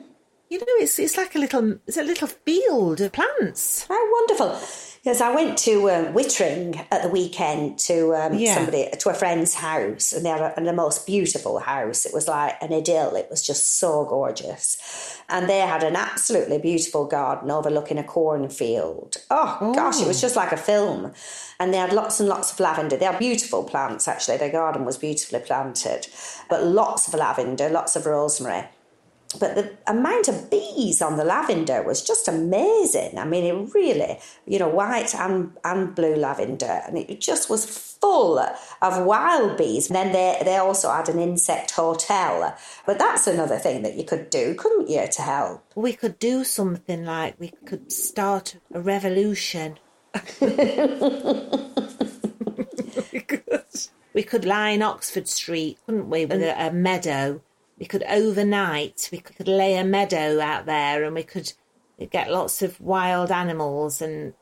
You 0.47 0.59
know, 0.59 0.65
it's 0.77 0.99
it's 0.99 1.17
like 1.17 1.35
a 1.35 1.39
little 1.39 1.79
it's 1.87 1.97
a 1.97 2.03
little 2.03 2.27
field 2.27 3.01
of 3.01 3.11
plants. 3.11 3.87
How 3.87 4.13
wonderful! 4.13 4.59
Yes, 5.05 5.21
I 5.21 5.35
went 5.35 5.55
to 5.59 5.91
um, 5.91 6.13
Wittering 6.15 6.83
at 6.89 7.03
the 7.03 7.09
weekend 7.09 7.77
to 7.81 8.15
um, 8.15 8.33
Yeah. 8.33 8.55
somebody 8.55 8.89
to 8.89 9.09
a 9.11 9.13
friend's 9.13 9.53
house, 9.53 10.11
and 10.11 10.25
they 10.25 10.29
had 10.29 10.41
a, 10.41 10.59
the 10.59 10.73
most 10.73 11.05
beautiful 11.05 11.59
house. 11.59 12.07
It 12.07 12.13
was 12.13 12.27
like 12.27 12.57
an 12.59 12.73
idyll. 12.73 13.15
It 13.15 13.27
was 13.29 13.45
just 13.45 13.77
so 13.77 14.03
gorgeous, 14.05 15.21
and 15.29 15.47
they 15.47 15.59
had 15.59 15.83
an 15.83 15.95
absolutely 15.95 16.57
beautiful 16.57 17.05
garden 17.05 17.51
overlooking 17.51 17.99
a 17.99 18.03
cornfield. 18.03 19.17
Oh, 19.29 19.73
gosh, 19.75 20.01
it 20.01 20.07
was 20.07 20.19
just 20.19 20.35
like 20.35 20.51
a 20.51 20.57
film. 20.57 21.13
And 21.59 21.71
they 21.71 21.77
had 21.77 21.93
lots 21.93 22.19
and 22.19 22.27
lots 22.27 22.51
of 22.51 22.59
lavender. 22.59 22.97
They 22.97 23.05
had 23.05 23.19
beautiful 23.19 23.63
plants. 23.63 24.07
Actually, 24.07 24.37
their 24.37 24.51
garden 24.51 24.85
was 24.85 24.97
beautifully 24.97 25.39
planted, 25.39 26.07
but 26.49 26.63
lots 26.63 27.07
of 27.07 27.13
lavender, 27.13 27.69
lots 27.69 27.95
of 27.95 28.07
rosemary 28.07 28.65
but 29.39 29.55
the 29.55 29.75
amount 29.87 30.27
of 30.27 30.49
bees 30.49 31.01
on 31.01 31.17
the 31.17 31.23
lavender 31.23 31.83
was 31.83 32.01
just 32.01 32.27
amazing. 32.27 33.17
I 33.17 33.25
mean, 33.25 33.43
it 33.43 33.73
really, 33.73 34.19
you 34.45 34.59
know, 34.59 34.69
white 34.69 35.13
and, 35.15 35.53
and 35.63 35.95
blue 35.95 36.15
lavender, 36.15 36.81
and 36.87 36.97
it 36.97 37.21
just 37.21 37.49
was 37.49 37.65
full 37.65 38.39
of 38.39 39.05
wild 39.05 39.57
bees. 39.57 39.87
And 39.87 39.95
then 39.95 40.11
they, 40.11 40.41
they 40.43 40.57
also 40.57 40.91
had 40.91 41.09
an 41.09 41.19
insect 41.19 41.71
hotel. 41.71 42.55
But 42.85 42.99
that's 42.99 43.27
another 43.27 43.57
thing 43.57 43.81
that 43.83 43.95
you 43.95 44.03
could 44.03 44.29
do, 44.29 44.55
couldn't 44.55 44.89
you, 44.89 45.07
to 45.11 45.21
help? 45.21 45.63
We 45.75 45.93
could 45.93 46.19
do 46.19 46.43
something 46.43 47.05
like 47.05 47.35
we 47.39 47.51
could 47.65 47.91
start 47.91 48.57
a 48.73 48.79
revolution. 48.79 49.79
we, 50.39 50.51
could, 53.27 53.43
we 54.13 54.23
could 54.23 54.45
line 54.45 54.81
Oxford 54.81 55.27
Street, 55.27 55.77
couldn't 55.85 56.09
we, 56.09 56.25
with 56.25 56.41
a, 56.41 56.67
a 56.67 56.71
meadow? 56.71 57.41
We 57.77 57.85
could 57.85 58.03
overnight, 58.03 59.09
we 59.11 59.19
could 59.19 59.47
lay 59.47 59.75
a 59.75 59.83
meadow 59.83 60.39
out 60.39 60.65
there 60.65 61.03
and 61.03 61.13
we 61.13 61.23
could 61.23 61.51
get 62.09 62.31
lots 62.31 62.61
of 62.61 62.79
wild 62.79 63.31
animals 63.31 64.01
and. 64.01 64.33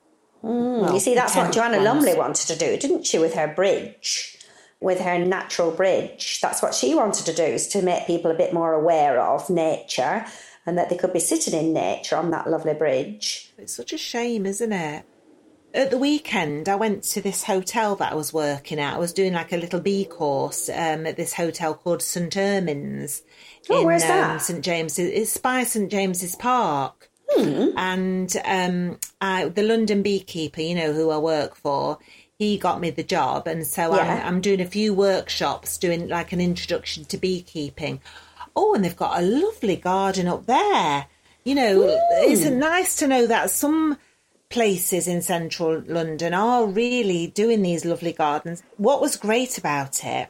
Mm, 0.44 0.82
well, 0.82 0.94
you 0.94 1.00
see, 1.00 1.16
that's 1.16 1.36
what 1.36 1.52
Joanna 1.52 1.78
ones. 1.78 1.86
Lumley 1.86 2.16
wanted 2.16 2.48
to 2.48 2.58
do, 2.58 2.78
didn't 2.78 3.08
she, 3.08 3.18
with 3.18 3.34
her 3.36 3.48
bridge? 3.48 4.38
With 4.82 5.00
her 5.00 5.18
natural 5.18 5.72
bridge. 5.72 6.42
That's 6.42 6.62
what 6.62 6.76
she 6.76 6.94
wanted 6.94 7.26
to 7.26 7.34
do, 7.34 7.44
is 7.44 7.68
to 7.70 7.82
make 7.82 8.06
people 8.06 8.30
a 8.30 8.36
bit 8.36 8.54
more 8.54 8.74
aware 8.74 9.20
of 9.20 9.50
nature 9.50 10.26
and 10.66 10.78
that 10.78 10.90
they 10.90 10.98
could 10.98 11.14
be 11.14 11.20
sitting 11.20 11.54
in 11.54 11.74
nature 11.74 12.18
on 12.18 12.32
that 12.32 12.50
lovely 12.50 12.74
bridge. 12.74 13.54
It's 13.58 13.76
such 13.76 13.94
a 13.94 13.98
shame, 13.98 14.46
isn't 14.46 14.74
it? 14.74 15.06
At 15.74 15.90
the 15.90 15.98
weekend, 15.98 16.70
I 16.70 16.76
went 16.76 17.04
to 17.06 17.22
this 17.22 17.44
hotel 17.44 17.96
that 17.96 18.12
I 18.12 18.16
was 18.16 18.32
working 18.32 18.80
at. 18.80 18.94
I 18.94 19.00
was 19.00 19.12
doing 19.12 19.34
like 19.34 19.52
a 19.52 19.58
little 19.58 19.80
bee 19.80 20.06
course 20.06 20.70
um, 20.70 21.08
at 21.08 21.18
this 21.18 21.34
hotel 21.34 21.74
called 21.74 22.04
St 22.04 22.32
Ermin's 22.38 23.24
Oh, 23.70 23.80
in 23.80 23.86
where's 23.88 24.04
um, 24.04 24.10
that? 24.10 24.42
St 24.42 24.64
James's. 24.64 25.10
It's 25.10 25.38
by 25.38 25.64
St 25.64 25.90
James's 25.90 26.36
Park. 26.36 27.10
Hmm. 27.30 27.70
And 27.76 28.36
um, 28.46 29.00
I, 29.20 29.50
the 29.50 29.64
London 29.64 30.04
beekeeper, 30.04 30.62
you 30.62 30.76
know, 30.76 30.94
who 30.94 31.10
I 31.10 31.18
work 31.18 31.56
for, 31.56 31.98
he 32.38 32.58
got 32.58 32.80
me 32.80 32.90
the 32.92 33.04
job, 33.04 33.48
and 33.48 33.66
so 33.66 33.96
Yeah. 33.96 34.22
I'm, 34.26 34.36
I'm 34.36 34.42
doing 34.42 34.62
a 34.62 34.66
few 34.66 34.94
workshops, 34.94 35.78
doing 35.78 36.08
like 36.08 36.34
an 36.34 36.42
introduction 36.42 37.06
to 37.06 37.18
beekeeping. 37.18 38.02
Oh, 38.56 38.76
and 38.76 38.84
they've 38.86 38.96
got 38.96 39.20
a 39.20 39.26
lovely 39.26 39.78
garden 39.78 40.28
up 40.28 40.46
there. 40.46 41.08
You 41.46 41.56
know, 41.56 41.84
it's 42.12 42.44
nice 42.46 42.96
to 42.98 43.08
know 43.08 43.26
that 43.28 43.50
some 43.50 43.98
places 44.54 45.08
in 45.08 45.20
central 45.20 45.82
London 45.88 46.32
are 46.32 46.68
really 46.68 47.26
doing 47.26 47.64
these 47.64 47.86
lovely 47.86 48.14
gardens. 48.14 48.62
What 48.78 49.02
was 49.02 49.18
great 49.18 49.58
about 49.58 50.06
it 50.06 50.30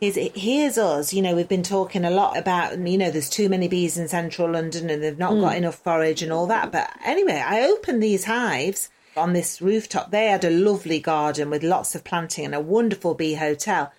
is 0.00 0.16
it, 0.16 0.34
here's 0.34 0.78
us, 0.78 1.12
you 1.12 1.20
know, 1.20 1.36
we've 1.36 1.50
been 1.50 1.62
talking 1.62 2.06
a 2.06 2.10
lot 2.10 2.38
about, 2.38 2.78
you 2.78 2.96
know, 2.96 3.10
there's 3.10 3.28
too 3.28 3.50
many 3.50 3.68
bees 3.68 3.98
in 3.98 4.08
central 4.08 4.50
London 4.50 4.88
and 4.88 5.02
they've 5.02 5.18
not 5.18 5.38
got 5.38 5.52
hmm. 5.52 5.58
enough 5.58 5.74
forage 5.74 6.22
and 6.22 6.32
all 6.32 6.46
that. 6.46 6.72
But 6.72 6.90
anyway, 7.04 7.44
I 7.46 7.62
opened 7.62 8.02
these 8.02 8.24
hives 8.24 8.88
on 9.18 9.34
this 9.34 9.60
rooftop. 9.60 10.10
They 10.10 10.28
had 10.28 10.44
a 10.44 10.50
lovely 10.50 10.98
garden 10.98 11.50
with 11.50 11.62
lots 11.62 11.94
of 11.94 12.04
planting 12.04 12.46
and 12.46 12.54
a 12.54 12.60
wonderful 12.60 13.14
bee 13.14 13.34
hotel. 13.34 13.92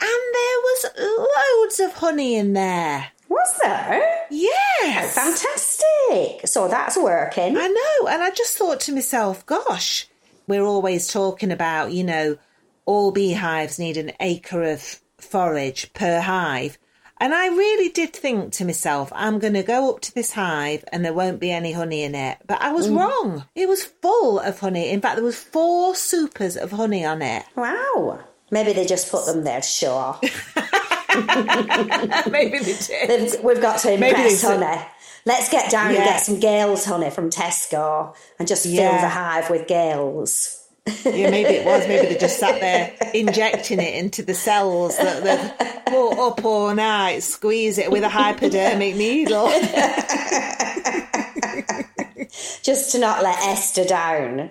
And 0.00 0.08
there 0.32 0.60
was 0.62 0.86
loads 0.96 1.80
of 1.80 1.94
honey 1.94 2.36
in 2.36 2.52
there. 2.52 3.10
Was 3.32 3.58
there? 3.62 4.26
Yes. 4.30 5.14
Fantastic. 5.14 6.46
So 6.46 6.68
that's 6.68 6.98
working. 6.98 7.56
I 7.56 7.66
know. 7.66 8.08
And 8.08 8.22
I 8.22 8.30
just 8.30 8.58
thought 8.58 8.80
to 8.80 8.92
myself, 8.92 9.46
gosh, 9.46 10.06
we're 10.46 10.66
always 10.66 11.08
talking 11.08 11.50
about, 11.50 11.92
you 11.92 12.04
know, 12.04 12.36
all 12.84 13.10
beehives 13.10 13.78
need 13.78 13.96
an 13.96 14.12
acre 14.20 14.62
of 14.64 15.00
forage 15.16 15.94
per 15.94 16.20
hive. 16.20 16.76
And 17.20 17.32
I 17.32 17.46
really 17.46 17.88
did 17.88 18.12
think 18.12 18.52
to 18.54 18.66
myself, 18.66 19.10
I'm 19.14 19.38
going 19.38 19.54
to 19.54 19.62
go 19.62 19.94
up 19.94 20.00
to 20.02 20.14
this 20.14 20.32
hive 20.32 20.84
and 20.92 21.02
there 21.02 21.14
won't 21.14 21.40
be 21.40 21.52
any 21.52 21.72
honey 21.72 22.02
in 22.02 22.14
it. 22.14 22.36
But 22.46 22.60
I 22.60 22.72
was 22.72 22.88
mm. 22.88 22.98
wrong. 22.98 23.46
It 23.54 23.66
was 23.66 23.82
full 23.82 24.40
of 24.40 24.60
honey. 24.60 24.90
In 24.90 25.00
fact, 25.00 25.16
there 25.16 25.24
was 25.24 25.38
four 25.42 25.94
supers 25.94 26.58
of 26.58 26.72
honey 26.72 27.06
on 27.06 27.22
it. 27.22 27.44
Wow. 27.56 28.20
Maybe 28.50 28.74
they 28.74 28.84
just 28.84 29.10
put 29.10 29.24
them 29.24 29.44
there 29.44 29.62
to 29.62 29.66
show 29.66 29.92
off. 29.92 30.20
Maybe 32.30 32.58
they 32.58 32.76
did. 32.76 33.08
They've- 33.08 33.40
We've 33.42 33.60
got 33.60 33.78
to 33.80 33.88
Maybe 33.98 34.06
impress 34.08 34.42
honey. 34.42 34.82
Let's 35.24 35.48
get 35.50 35.70
down 35.70 35.88
and 35.88 35.96
get 35.98 36.20
some 36.20 36.40
Gale's 36.40 36.84
honey 36.84 37.10
from 37.10 37.30
Tesco 37.30 38.14
and 38.38 38.48
just 38.48 38.64
fill 38.64 38.72
Yeah. 38.74 39.00
the 39.00 39.08
hive 39.08 39.50
with 39.50 39.68
Gale's. 39.68 40.58
Yeah, 41.04 41.30
maybe 41.30 41.50
it 41.50 41.64
was. 41.64 41.86
Maybe 41.86 42.08
they 42.08 42.18
just 42.18 42.40
sat 42.40 42.60
there 42.60 42.92
injecting 43.14 43.78
it 43.80 43.94
into 43.94 44.24
the 44.24 44.34
cells 44.34 44.96
that 44.96 45.22
they've 45.22 45.84
put 45.86 46.18
up 46.18 46.44
all 46.44 46.74
night, 46.74 47.22
squeeze 47.22 47.78
it 47.78 47.88
with 47.92 48.02
a 48.02 48.08
hypodermic 48.08 48.96
needle. 48.96 49.46
Just 52.62 52.92
to 52.92 52.98
not 52.98 53.22
let 53.22 53.38
Esther 53.42 53.84
down. 53.84 54.50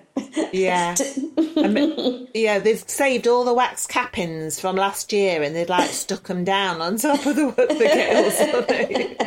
Yeah. 0.51 0.95
I 1.57 1.67
mean, 1.67 2.27
yeah, 2.33 2.59
they've 2.59 2.83
saved 2.87 3.27
all 3.27 3.43
the 3.43 3.53
wax 3.53 3.87
cappings 3.87 4.59
from 4.59 4.75
last 4.75 5.11
year 5.13 5.41
and 5.41 5.55
they'd 5.55 5.69
like 5.69 5.89
stuck 5.89 6.23
them 6.23 6.43
down 6.43 6.81
on 6.81 6.97
top 6.97 7.25
of 7.25 7.35
the, 7.35 7.51
the 7.51 7.87
honey. 8.67 9.17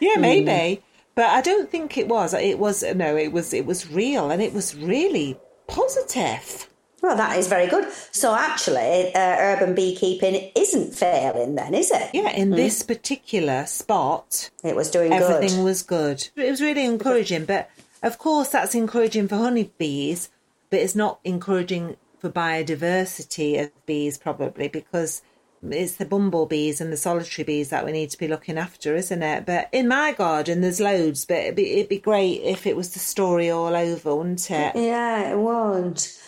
yeah, 0.00 0.18
maybe. 0.18 0.76
Hmm. 0.76 0.82
But 1.14 1.30
I 1.30 1.40
don't 1.40 1.70
think 1.70 1.96
it 1.96 2.08
was. 2.08 2.34
It 2.34 2.58
was 2.58 2.82
no, 2.94 3.16
it 3.16 3.32
was 3.32 3.54
it 3.54 3.64
was 3.64 3.90
real 3.90 4.30
and 4.30 4.42
it 4.42 4.52
was 4.52 4.76
really 4.76 5.38
positive. 5.66 6.68
Well, 7.06 7.16
that 7.18 7.38
is 7.38 7.46
very 7.46 7.68
good. 7.68 7.86
So 8.10 8.34
actually, 8.34 9.14
uh, 9.14 9.36
urban 9.38 9.76
beekeeping 9.76 10.50
isn't 10.56 10.92
failing 10.92 11.54
then, 11.54 11.72
is 11.72 11.92
it? 11.92 12.10
Yeah, 12.12 12.30
in 12.30 12.50
this 12.50 12.82
particular 12.82 13.64
spot, 13.66 14.50
It 14.64 14.74
was 14.74 14.90
doing 14.90 15.12
everything 15.12 15.58
good. 15.58 15.64
was 15.64 15.82
good. 15.84 16.28
It 16.34 16.50
was 16.50 16.60
really 16.60 16.84
encouraging, 16.84 17.44
but 17.44 17.70
of 18.02 18.18
course 18.18 18.48
that's 18.48 18.74
encouraging 18.74 19.28
for 19.28 19.36
honeybees, 19.36 20.30
but 20.68 20.80
it's 20.80 20.96
not 20.96 21.20
encouraging 21.22 21.96
for 22.18 22.28
biodiversity 22.28 23.62
of 23.62 23.70
bees 23.86 24.18
probably 24.18 24.66
because 24.66 25.22
it's 25.70 25.94
the 25.94 26.04
bumblebees 26.06 26.80
and 26.80 26.92
the 26.92 26.96
solitary 26.96 27.44
bees 27.44 27.68
that 27.70 27.84
we 27.84 27.92
need 27.92 28.10
to 28.10 28.18
be 28.18 28.26
looking 28.26 28.58
after, 28.58 28.96
isn't 28.96 29.22
it? 29.22 29.46
But 29.46 29.68
in 29.70 29.86
my 29.86 30.12
garden 30.12 30.60
there's 30.60 30.80
loads, 30.80 31.24
but 31.24 31.36
it'd 31.36 31.54
be, 31.54 31.70
it'd 31.74 31.88
be 31.88 31.98
great 32.00 32.42
if 32.42 32.66
it 32.66 32.74
was 32.74 32.94
the 32.94 32.98
story 32.98 33.48
all 33.48 33.76
over, 33.76 34.16
wouldn't 34.16 34.50
it? 34.50 34.74
Yeah, 34.74 35.30
it 35.30 35.38
won't. 35.38 36.20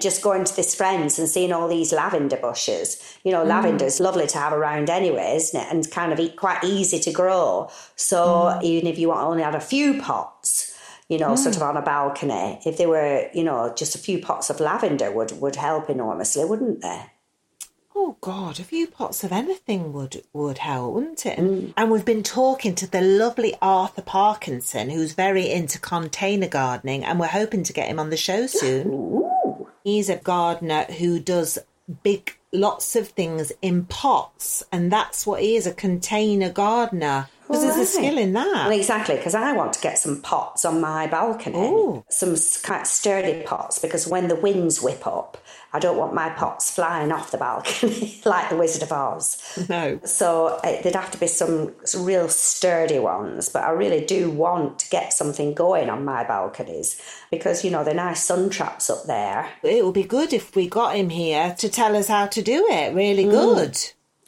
Just 0.00 0.22
going 0.22 0.44
to 0.44 0.56
this 0.56 0.74
friend's 0.74 1.18
and 1.18 1.28
seeing 1.28 1.52
all 1.52 1.68
these 1.68 1.92
lavender 1.92 2.36
bushes. 2.36 3.18
You 3.24 3.32
know, 3.32 3.44
mm. 3.44 3.48
lavender's 3.48 4.00
lovely 4.00 4.26
to 4.26 4.38
have 4.38 4.52
around 4.52 4.90
anyway, 4.90 5.34
isn't 5.36 5.60
it? 5.60 5.66
And 5.70 5.90
kind 5.90 6.12
of 6.12 6.36
quite 6.36 6.64
easy 6.64 6.98
to 7.00 7.12
grow. 7.12 7.70
So 7.96 8.24
mm. 8.24 8.62
even 8.62 8.88
if 8.88 8.98
you 8.98 9.12
only 9.12 9.42
had 9.42 9.54
a 9.54 9.60
few 9.60 10.00
pots, 10.00 10.76
you 11.08 11.18
know, 11.18 11.36
sort 11.36 11.54
mm. 11.54 11.58
of 11.58 11.62
on 11.62 11.76
a 11.76 11.82
balcony, 11.82 12.60
if 12.64 12.78
there 12.78 12.88
were, 12.88 13.28
you 13.34 13.44
know, 13.44 13.72
just 13.76 13.94
a 13.94 13.98
few 13.98 14.18
pots 14.20 14.50
of 14.50 14.60
lavender 14.60 15.10
would, 15.10 15.38
would 15.40 15.56
help 15.56 15.90
enormously, 15.90 16.44
wouldn't 16.44 16.80
they? 16.82 17.02
Oh 18.02 18.16
God, 18.22 18.58
a 18.58 18.64
few 18.64 18.86
pots 18.86 19.24
of 19.24 19.32
anything 19.32 19.92
would 19.92 20.22
would 20.32 20.58
help, 20.58 20.94
wouldn't 20.94 21.26
it? 21.26 21.38
And 21.76 21.90
we've 21.90 22.04
been 22.04 22.22
talking 22.22 22.74
to 22.76 22.86
the 22.90 23.02
lovely 23.02 23.54
Arthur 23.60 24.00
Parkinson, 24.00 24.88
who's 24.88 25.12
very 25.12 25.50
into 25.50 25.78
container 25.78 26.48
gardening, 26.48 27.04
and 27.04 27.20
we're 27.20 27.26
hoping 27.26 27.62
to 27.64 27.74
get 27.74 27.88
him 27.88 27.98
on 27.98 28.08
the 28.08 28.16
show 28.16 28.46
soon. 28.46 29.29
He's 29.84 30.08
a 30.08 30.16
gardener 30.16 30.84
who 30.84 31.20
does 31.20 31.58
big 32.02 32.36
lots 32.52 32.96
of 32.96 33.08
things 33.08 33.52
in 33.62 33.84
pots, 33.84 34.62
and 34.72 34.92
that's 34.92 35.26
what 35.26 35.40
he 35.42 35.56
is, 35.56 35.66
a 35.66 35.72
container 35.72 36.50
gardener. 36.50 37.28
Because 37.46 37.62
there's 37.62 37.76
a 37.76 37.86
skill 37.86 38.18
in 38.18 38.32
that. 38.34 38.68
Well, 38.68 38.78
exactly, 38.78 39.16
because 39.16 39.34
I 39.34 39.52
want 39.52 39.72
to 39.72 39.80
get 39.80 39.98
some 39.98 40.20
pots 40.20 40.64
on 40.64 40.80
my 40.80 41.08
balcony. 41.08 41.58
Ooh. 41.58 42.04
Some 42.08 42.36
quite 42.64 42.86
sturdy 42.86 43.42
pots, 43.42 43.78
because 43.80 44.06
when 44.06 44.28
the 44.28 44.36
winds 44.36 44.80
whip 44.80 45.06
up 45.06 45.36
I 45.72 45.78
don't 45.78 45.96
want 45.96 46.14
my 46.14 46.30
pots 46.30 46.70
flying 46.70 47.12
off 47.12 47.30
the 47.30 47.38
balcony 47.38 48.20
like 48.24 48.50
the 48.50 48.56
Wizard 48.56 48.82
of 48.82 48.92
Oz. 48.92 49.66
No. 49.68 50.00
So 50.04 50.58
uh, 50.64 50.82
there'd 50.82 50.96
have 50.96 51.10
to 51.12 51.18
be 51.18 51.26
some, 51.26 51.74
some 51.84 52.04
real 52.04 52.28
sturdy 52.28 52.98
ones, 52.98 53.48
but 53.48 53.62
I 53.62 53.70
really 53.70 54.04
do 54.04 54.30
want 54.30 54.80
to 54.80 54.90
get 54.90 55.12
something 55.12 55.54
going 55.54 55.88
on 55.88 56.04
my 56.04 56.24
balconies 56.24 57.00
because, 57.30 57.64
you 57.64 57.70
know, 57.70 57.84
the 57.84 57.94
nice 57.94 58.24
sun 58.24 58.50
traps 58.50 58.90
up 58.90 59.04
there. 59.04 59.48
It 59.62 59.84
would 59.84 59.94
be 59.94 60.02
good 60.02 60.32
if 60.32 60.56
we 60.56 60.68
got 60.68 60.96
him 60.96 61.10
here 61.10 61.54
to 61.58 61.68
tell 61.68 61.96
us 61.96 62.08
how 62.08 62.26
to 62.26 62.42
do 62.42 62.66
it. 62.68 62.94
Really 62.94 63.24
good. 63.24 63.78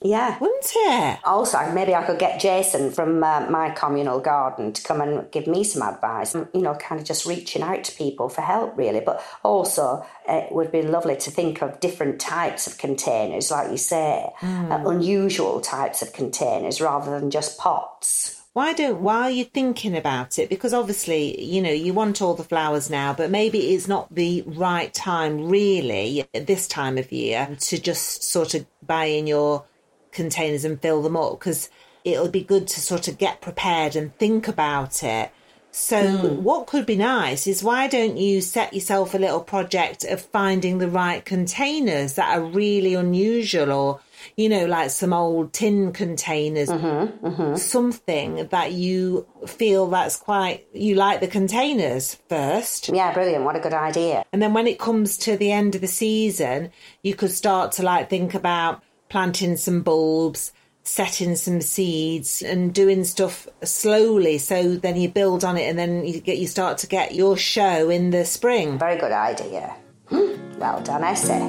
Yeah. 0.04 0.38
Wouldn't 0.38 0.72
it? 0.74 1.18
Also, 1.24 1.58
maybe 1.72 1.94
I 1.94 2.04
could 2.04 2.18
get 2.18 2.40
Jason 2.40 2.90
from 2.90 3.22
uh, 3.22 3.46
my 3.48 3.70
communal 3.70 4.20
garden 4.20 4.72
to 4.72 4.82
come 4.82 5.00
and 5.00 5.30
give 5.30 5.46
me 5.46 5.64
some 5.64 5.82
advice. 5.82 6.34
You 6.34 6.62
know, 6.62 6.74
kind 6.74 7.00
of 7.00 7.06
just 7.06 7.26
reaching 7.26 7.62
out 7.62 7.84
to 7.84 7.96
people 7.96 8.28
for 8.28 8.42
help, 8.42 8.76
really. 8.76 9.00
But 9.00 9.22
also, 9.42 10.04
it 10.28 10.52
would 10.52 10.72
be 10.72 10.82
lovely 10.82 11.16
to 11.16 11.30
think 11.30 11.62
of 11.62 11.80
different 11.80 12.20
types 12.20 12.66
of 12.66 12.78
containers, 12.78 13.50
like 13.50 13.70
you 13.70 13.76
say, 13.76 14.28
uh, 14.42 14.82
unusual 14.86 15.60
types 15.60 16.02
of 16.02 16.12
containers 16.12 16.80
rather 16.80 17.18
than 17.18 17.30
just 17.30 17.58
pots. 17.58 18.38
Why 18.54 18.74
don't, 18.74 19.00
while 19.00 19.30
you're 19.30 19.46
thinking 19.46 19.96
about 19.96 20.38
it, 20.38 20.50
because 20.50 20.74
obviously, 20.74 21.42
you 21.42 21.62
know, 21.62 21.70
you 21.70 21.94
want 21.94 22.20
all 22.20 22.34
the 22.34 22.44
flowers 22.44 22.90
now, 22.90 23.14
but 23.14 23.30
maybe 23.30 23.74
it's 23.74 23.88
not 23.88 24.14
the 24.14 24.42
right 24.46 24.92
time, 24.92 25.48
really, 25.48 26.28
at 26.34 26.46
this 26.46 26.68
time 26.68 26.98
of 26.98 27.10
year, 27.10 27.56
to 27.60 27.78
just 27.78 28.24
sort 28.24 28.52
of 28.52 28.66
buy 28.86 29.06
in 29.06 29.26
your 29.26 29.64
containers 30.12 30.64
and 30.64 30.80
fill 30.80 31.02
them 31.02 31.16
up, 31.16 31.38
because 31.38 31.70
it'll 32.04 32.28
be 32.28 32.42
good 32.42 32.66
to 32.68 32.80
sort 32.80 33.08
of 33.08 33.18
get 33.18 33.40
prepared 33.40 33.96
and 33.96 34.16
think 34.18 34.48
about 34.48 35.02
it. 35.02 35.32
So, 35.74 36.06
hmm. 36.06 36.42
what 36.42 36.66
could 36.66 36.84
be 36.84 36.96
nice 36.96 37.46
is 37.46 37.64
why 37.64 37.88
don't 37.88 38.18
you 38.18 38.42
set 38.42 38.74
yourself 38.74 39.14
a 39.14 39.18
little 39.18 39.40
project 39.40 40.04
of 40.04 40.20
finding 40.20 40.76
the 40.76 40.88
right 40.88 41.24
containers 41.24 42.14
that 42.14 42.36
are 42.36 42.44
really 42.44 42.92
unusual 42.92 43.72
or, 43.72 44.00
you 44.36 44.50
know, 44.50 44.66
like 44.66 44.90
some 44.90 45.14
old 45.14 45.54
tin 45.54 45.94
containers, 45.94 46.68
mm-hmm, 46.68 47.26
mm-hmm. 47.26 47.56
something 47.56 48.48
that 48.48 48.72
you 48.72 49.26
feel 49.46 49.86
that's 49.86 50.16
quite, 50.16 50.66
you 50.74 50.94
like 50.94 51.20
the 51.20 51.26
containers 51.26 52.16
first. 52.28 52.90
Yeah, 52.90 53.14
brilliant. 53.14 53.44
What 53.44 53.56
a 53.56 53.60
good 53.60 53.72
idea. 53.72 54.26
And 54.30 54.42
then 54.42 54.52
when 54.52 54.66
it 54.66 54.78
comes 54.78 55.16
to 55.18 55.38
the 55.38 55.52
end 55.52 55.74
of 55.74 55.80
the 55.80 55.88
season, 55.88 56.70
you 57.02 57.14
could 57.14 57.30
start 57.30 57.72
to 57.72 57.82
like 57.82 58.10
think 58.10 58.34
about 58.34 58.82
planting 59.12 59.58
some 59.58 59.82
bulbs, 59.82 60.54
setting 60.84 61.36
some 61.36 61.60
seeds 61.60 62.40
and 62.40 62.72
doing 62.72 63.04
stuff 63.04 63.46
slowly. 63.62 64.38
So 64.38 64.76
then 64.76 64.96
you 64.96 65.10
build 65.10 65.44
on 65.44 65.58
it 65.58 65.68
and 65.68 65.78
then 65.78 66.06
you 66.06 66.18
get, 66.18 66.38
you 66.38 66.46
start 66.46 66.78
to 66.78 66.86
get 66.86 67.14
your 67.14 67.36
show 67.36 67.90
in 67.90 68.08
the 68.08 68.24
spring. 68.24 68.78
Very 68.78 68.98
good 68.98 69.12
idea. 69.12 69.76
Hmm, 70.06 70.58
Well 70.58 70.80
done, 70.80 71.04
I 71.04 71.12
say. 71.12 71.40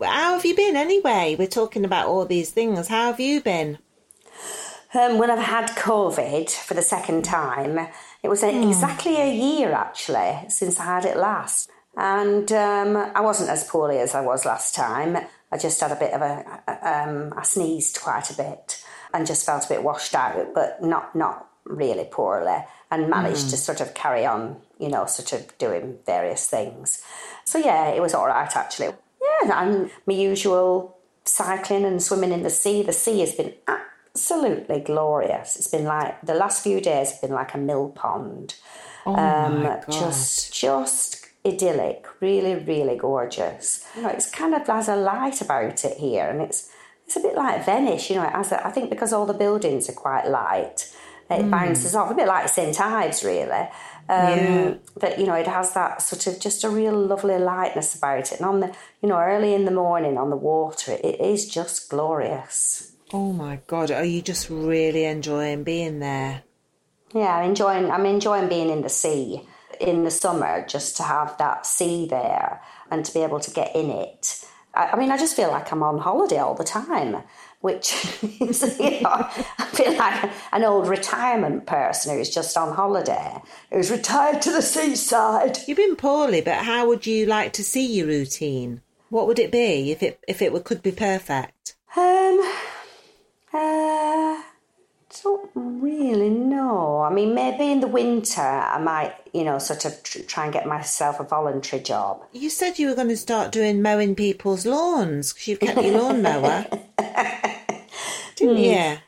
How 0.00 0.34
have 0.34 0.46
you 0.46 0.56
been 0.56 0.76
anyway? 0.76 1.36
We're 1.38 1.46
talking 1.46 1.84
about 1.84 2.06
all 2.08 2.24
these 2.24 2.50
things. 2.52 2.88
How 2.88 3.08
have 3.08 3.20
you 3.20 3.42
been? 3.42 3.78
Um, 4.94 5.18
when 5.18 5.30
I've 5.30 5.38
had 5.38 5.70
COVID 5.70 6.50
for 6.50 6.74
the 6.74 6.82
second 6.82 7.24
time, 7.24 7.88
it 8.22 8.28
was 8.28 8.42
a, 8.44 8.68
exactly 8.68 9.16
a 9.16 9.34
year 9.34 9.72
actually 9.72 10.48
since 10.48 10.78
I 10.78 10.84
had 10.84 11.04
it 11.04 11.16
last. 11.16 11.70
And 11.96 12.50
um, 12.52 12.96
I 12.96 13.20
wasn't 13.20 13.50
as 13.50 13.68
poorly 13.68 13.98
as 13.98 14.14
I 14.14 14.20
was 14.20 14.44
last 14.44 14.74
time. 14.74 15.16
I 15.50 15.58
just 15.58 15.80
had 15.80 15.92
a 15.92 15.96
bit 15.96 16.12
of 16.12 16.22
a, 16.22 16.62
um, 16.82 17.32
I 17.36 17.42
sneezed 17.42 18.00
quite 18.00 18.30
a 18.30 18.34
bit 18.34 18.84
and 19.12 19.26
just 19.26 19.46
felt 19.46 19.64
a 19.64 19.68
bit 19.68 19.82
washed 19.82 20.14
out, 20.14 20.54
but 20.54 20.82
not 20.82 21.14
not 21.14 21.48
really 21.64 22.06
poorly, 22.10 22.58
and 22.90 23.08
managed 23.08 23.50
to 23.50 23.56
sort 23.56 23.80
of 23.80 23.94
carry 23.94 24.26
on, 24.26 24.60
you 24.78 24.88
know, 24.88 25.06
sort 25.06 25.32
of 25.32 25.56
doing 25.58 25.98
various 26.04 26.48
things. 26.48 27.02
So 27.44 27.58
yeah, 27.58 27.88
it 27.88 28.02
was 28.02 28.12
all 28.14 28.26
right 28.26 28.54
actually. 28.56 28.88
Yeah, 29.22 29.62
and 29.62 29.90
my 30.06 30.14
usual 30.14 30.96
cycling 31.24 31.84
and 31.84 32.02
swimming 32.02 32.32
in 32.32 32.42
the 32.42 32.50
sea. 32.50 32.82
The 32.82 32.92
sea 32.92 33.20
has 33.20 33.32
been 33.32 33.54
absolutely 34.14 34.80
glorious. 34.80 35.56
It's 35.56 35.68
been 35.68 35.84
like 35.84 36.20
the 36.22 36.34
last 36.34 36.62
few 36.62 36.80
days 36.80 37.12
have 37.12 37.20
been 37.20 37.32
like 37.32 37.54
a 37.54 37.58
mill 37.58 37.88
pond. 37.90 38.54
Oh 39.06 39.14
um, 39.14 39.62
my 39.62 39.82
God. 39.86 39.90
just 39.90 40.54
just 40.54 41.26
idyllic, 41.46 42.06
really, 42.20 42.54
really 42.54 42.96
gorgeous. 42.96 43.84
You 43.96 44.02
know, 44.02 44.08
it's 44.08 44.30
kind 44.30 44.54
of 44.54 44.66
has 44.66 44.88
a 44.88 44.96
light 44.96 45.40
about 45.40 45.84
it 45.84 45.98
here, 45.98 46.26
and 46.26 46.40
it's 46.40 46.70
it's 47.06 47.16
a 47.16 47.20
bit 47.20 47.34
like 47.34 47.66
Venice. 47.66 48.08
You 48.08 48.16
know, 48.16 48.24
it 48.24 48.32
has 48.32 48.52
a, 48.52 48.66
I 48.66 48.70
think 48.70 48.88
because 48.90 49.12
all 49.12 49.26
the 49.26 49.34
buildings 49.34 49.88
are 49.90 49.92
quite 49.94 50.26
light, 50.28 50.90
it 51.28 51.42
Hmm. 51.42 51.50
bounces 51.50 51.94
off 51.94 52.10
a 52.10 52.14
bit 52.14 52.28
like 52.28 52.48
St 52.48 52.80
Ives, 52.80 53.24
really. 53.24 53.68
Um, 54.08 54.38
Yeah. 54.38 54.74
But 54.98 55.18
you 55.18 55.26
know, 55.26 55.34
it 55.34 55.46
has 55.48 55.74
that 55.74 56.00
sort 56.02 56.26
of 56.28 56.40
just 56.40 56.64
a 56.64 56.70
real 56.70 56.94
lovely 56.94 57.38
lightness 57.38 57.94
about 57.94 58.32
it, 58.32 58.40
and 58.40 58.48
on 58.48 58.60
the 58.60 58.68
you 59.02 59.08
know 59.08 59.18
early 59.18 59.54
in 59.54 59.64
the 59.64 59.70
morning 59.70 60.16
on 60.16 60.30
the 60.30 60.36
water, 60.36 60.92
it, 60.92 61.04
it 61.04 61.20
is 61.20 61.46
just 61.48 61.90
glorious. 61.90 62.92
Oh 63.12 63.32
my 63.32 63.60
God, 63.66 63.90
are 63.90 64.04
you 64.04 64.22
just 64.22 64.50
really 64.50 65.04
enjoying 65.04 65.62
being 65.64 66.00
there? 66.00 66.42
Yeah, 67.14 67.36
I'm 67.36 67.50
enjoying. 67.50 67.90
I'm 67.90 68.06
enjoying 68.06 68.48
being 68.48 68.70
in 68.70 68.82
the 68.82 68.88
sea 68.88 69.46
in 69.80 70.04
the 70.04 70.10
summer, 70.10 70.64
just 70.66 70.96
to 70.96 71.02
have 71.02 71.36
that 71.38 71.66
sea 71.66 72.06
there 72.06 72.60
and 72.90 73.04
to 73.04 73.12
be 73.12 73.22
able 73.22 73.40
to 73.40 73.50
get 73.50 73.74
in 73.74 73.90
it. 73.90 74.44
I, 74.74 74.90
I 74.90 74.96
mean, 74.96 75.10
I 75.10 75.18
just 75.18 75.36
feel 75.36 75.50
like 75.50 75.70
I'm 75.72 75.82
on 75.82 75.98
holiday 75.98 76.38
all 76.38 76.54
the 76.54 76.64
time, 76.64 77.22
which 77.60 77.92
is, 78.40 78.78
you 78.78 79.00
know, 79.02 79.28
I 79.58 79.68
feel 79.72 79.96
like 79.96 80.30
an 80.52 80.64
old 80.64 80.88
retirement 80.88 81.66
person 81.66 82.16
who's 82.16 82.30
just 82.30 82.56
on 82.56 82.74
holiday, 82.74 83.40
who's 83.72 83.90
retired 83.90 84.42
to 84.42 84.52
the 84.52 84.62
seaside. 84.62 85.58
You've 85.66 85.78
been 85.78 85.96
poorly, 85.96 86.40
but 86.40 86.64
how 86.64 86.88
would 86.88 87.06
you 87.06 87.26
like 87.26 87.52
to 87.54 87.64
see 87.64 87.86
your 87.86 88.06
routine? 88.06 88.80
What 89.10 89.26
would 89.26 89.38
it 89.38 89.52
be 89.52 89.92
if 89.92 90.02
it 90.02 90.18
if 90.26 90.42
it 90.42 90.64
could 90.64 90.82
be 90.82 90.90
perfect? 90.90 91.76
Um, 91.96 92.02
uh, 92.02 92.23
don't 95.22 95.50
really 95.54 96.30
know. 96.30 97.00
I 97.02 97.10
mean, 97.12 97.34
maybe 97.34 97.70
in 97.70 97.80
the 97.80 97.86
winter 97.86 98.40
I 98.40 98.78
might, 98.78 99.14
you 99.32 99.44
know, 99.44 99.58
sort 99.58 99.84
of 99.84 100.02
tr- 100.02 100.20
try 100.20 100.44
and 100.44 100.52
get 100.52 100.66
myself 100.66 101.20
a 101.20 101.24
voluntary 101.24 101.82
job. 101.82 102.24
You 102.32 102.50
said 102.50 102.78
you 102.78 102.88
were 102.88 102.94
going 102.94 103.08
to 103.08 103.16
start 103.16 103.52
doing 103.52 103.82
mowing 103.82 104.14
people's 104.14 104.66
lawns 104.66 105.32
because 105.32 105.48
you've 105.48 105.60
kept 105.60 105.82
your 105.82 106.00
lawnmower. 106.00 106.66
Didn't 108.36 108.58
you? 108.58 108.70
Mm, 108.72 108.98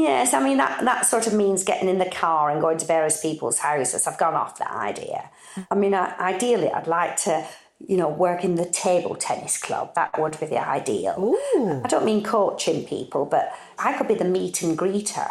Yes, 0.00 0.34
I 0.34 0.42
mean 0.42 0.58
that 0.58 0.84
that 0.84 1.06
sort 1.06 1.26
of 1.26 1.34
means 1.34 1.62
getting 1.64 1.88
in 1.88 1.98
the 1.98 2.10
car 2.10 2.50
and 2.50 2.60
going 2.60 2.78
to 2.78 2.86
various 2.86 3.20
people's 3.20 3.58
houses. 3.60 4.06
I've 4.06 4.18
gone 4.18 4.34
off 4.34 4.58
that 4.58 4.70
idea. 4.72 5.30
I 5.70 5.74
mean, 5.74 5.94
I, 5.94 6.14
ideally, 6.18 6.70
I'd 6.70 6.86
like 6.88 7.16
to, 7.18 7.46
you 7.86 7.96
know, 7.96 8.08
work 8.08 8.44
in 8.44 8.56
the 8.56 8.64
table 8.66 9.14
tennis 9.14 9.56
club. 9.60 9.94
That 9.94 10.18
would 10.20 10.38
be 10.40 10.46
the 10.46 10.58
ideal. 10.68 11.14
Ooh. 11.18 11.80
I 11.84 11.88
don't 11.88 12.04
mean 12.04 12.22
coaching 12.24 12.84
people, 12.84 13.24
but 13.24 13.52
I 13.78 13.92
could 13.96 14.08
be 14.08 14.14
the 14.14 14.24
meet 14.24 14.62
and 14.62 14.76
greeter. 14.76 15.28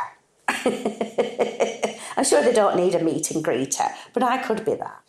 I'm 0.65 2.23
sure 2.23 2.41
they 2.41 2.53
don't 2.53 2.75
need 2.75 2.95
a 2.95 3.03
meet 3.03 3.31
and 3.31 3.43
greeter, 3.43 3.91
but 4.13 4.23
I 4.23 4.37
could 4.39 4.65
be 4.65 4.75
that. 4.75 5.03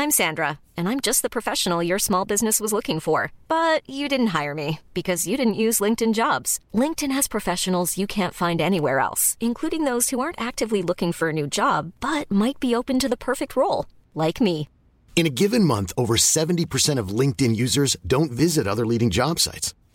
I'm 0.00 0.12
Sandra, 0.12 0.60
and 0.76 0.88
I'm 0.88 1.00
just 1.00 1.22
the 1.22 1.28
professional 1.28 1.82
your 1.82 1.98
small 1.98 2.24
business 2.24 2.60
was 2.60 2.72
looking 2.72 3.00
for. 3.00 3.32
But 3.48 3.82
you 3.90 4.08
didn't 4.08 4.28
hire 4.28 4.54
me 4.54 4.78
because 4.94 5.26
you 5.26 5.36
didn't 5.36 5.62
use 5.64 5.80
LinkedIn 5.80 6.14
jobs. 6.14 6.60
LinkedIn 6.72 7.10
has 7.10 7.26
professionals 7.26 7.98
you 7.98 8.06
can't 8.06 8.32
find 8.32 8.60
anywhere 8.60 9.00
else, 9.00 9.36
including 9.40 9.82
those 9.82 10.10
who 10.10 10.20
aren't 10.20 10.40
actively 10.40 10.82
looking 10.82 11.12
for 11.12 11.30
a 11.30 11.32
new 11.32 11.48
job 11.48 11.92
but 11.98 12.30
might 12.30 12.60
be 12.60 12.76
open 12.76 13.00
to 13.00 13.08
the 13.08 13.16
perfect 13.16 13.56
role, 13.56 13.86
like 14.14 14.40
me. 14.40 14.68
In 15.16 15.26
a 15.26 15.30
given 15.30 15.64
month, 15.64 15.92
over 15.98 16.14
70% 16.14 16.98
of 17.00 17.08
LinkedIn 17.08 17.56
users 17.56 17.96
don't 18.06 18.30
visit 18.30 18.68
other 18.68 18.86
leading 18.86 19.10
job 19.10 19.40
sites. 19.40 19.74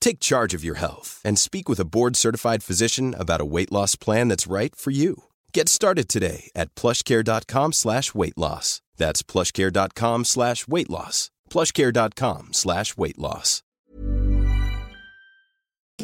Take 0.00 0.20
charge 0.20 0.54
of 0.54 0.64
your 0.64 0.76
health 0.76 1.20
and 1.24 1.38
speak 1.38 1.68
with 1.68 1.80
a 1.80 1.84
board-certified 1.84 2.62
physician 2.62 3.14
about 3.18 3.40
a 3.40 3.44
weight 3.44 3.70
loss 3.72 3.96
plan 3.96 4.28
that's 4.28 4.46
right 4.46 4.74
for 4.74 4.90
you. 4.90 5.24
Get 5.52 5.68
started 5.68 6.08
today 6.08 6.50
at 6.54 6.74
plushcare.com 6.74 7.72
slash 7.72 8.14
weight 8.14 8.36
loss. 8.38 8.82
That's 8.96 9.22
plushcare.com 9.22 10.24
slash 10.24 10.66
weight 10.68 10.90
loss. 10.90 11.30
plushcare.com 11.50 12.48
slash 12.52 12.96
weight 12.96 13.18
loss. 13.18 13.62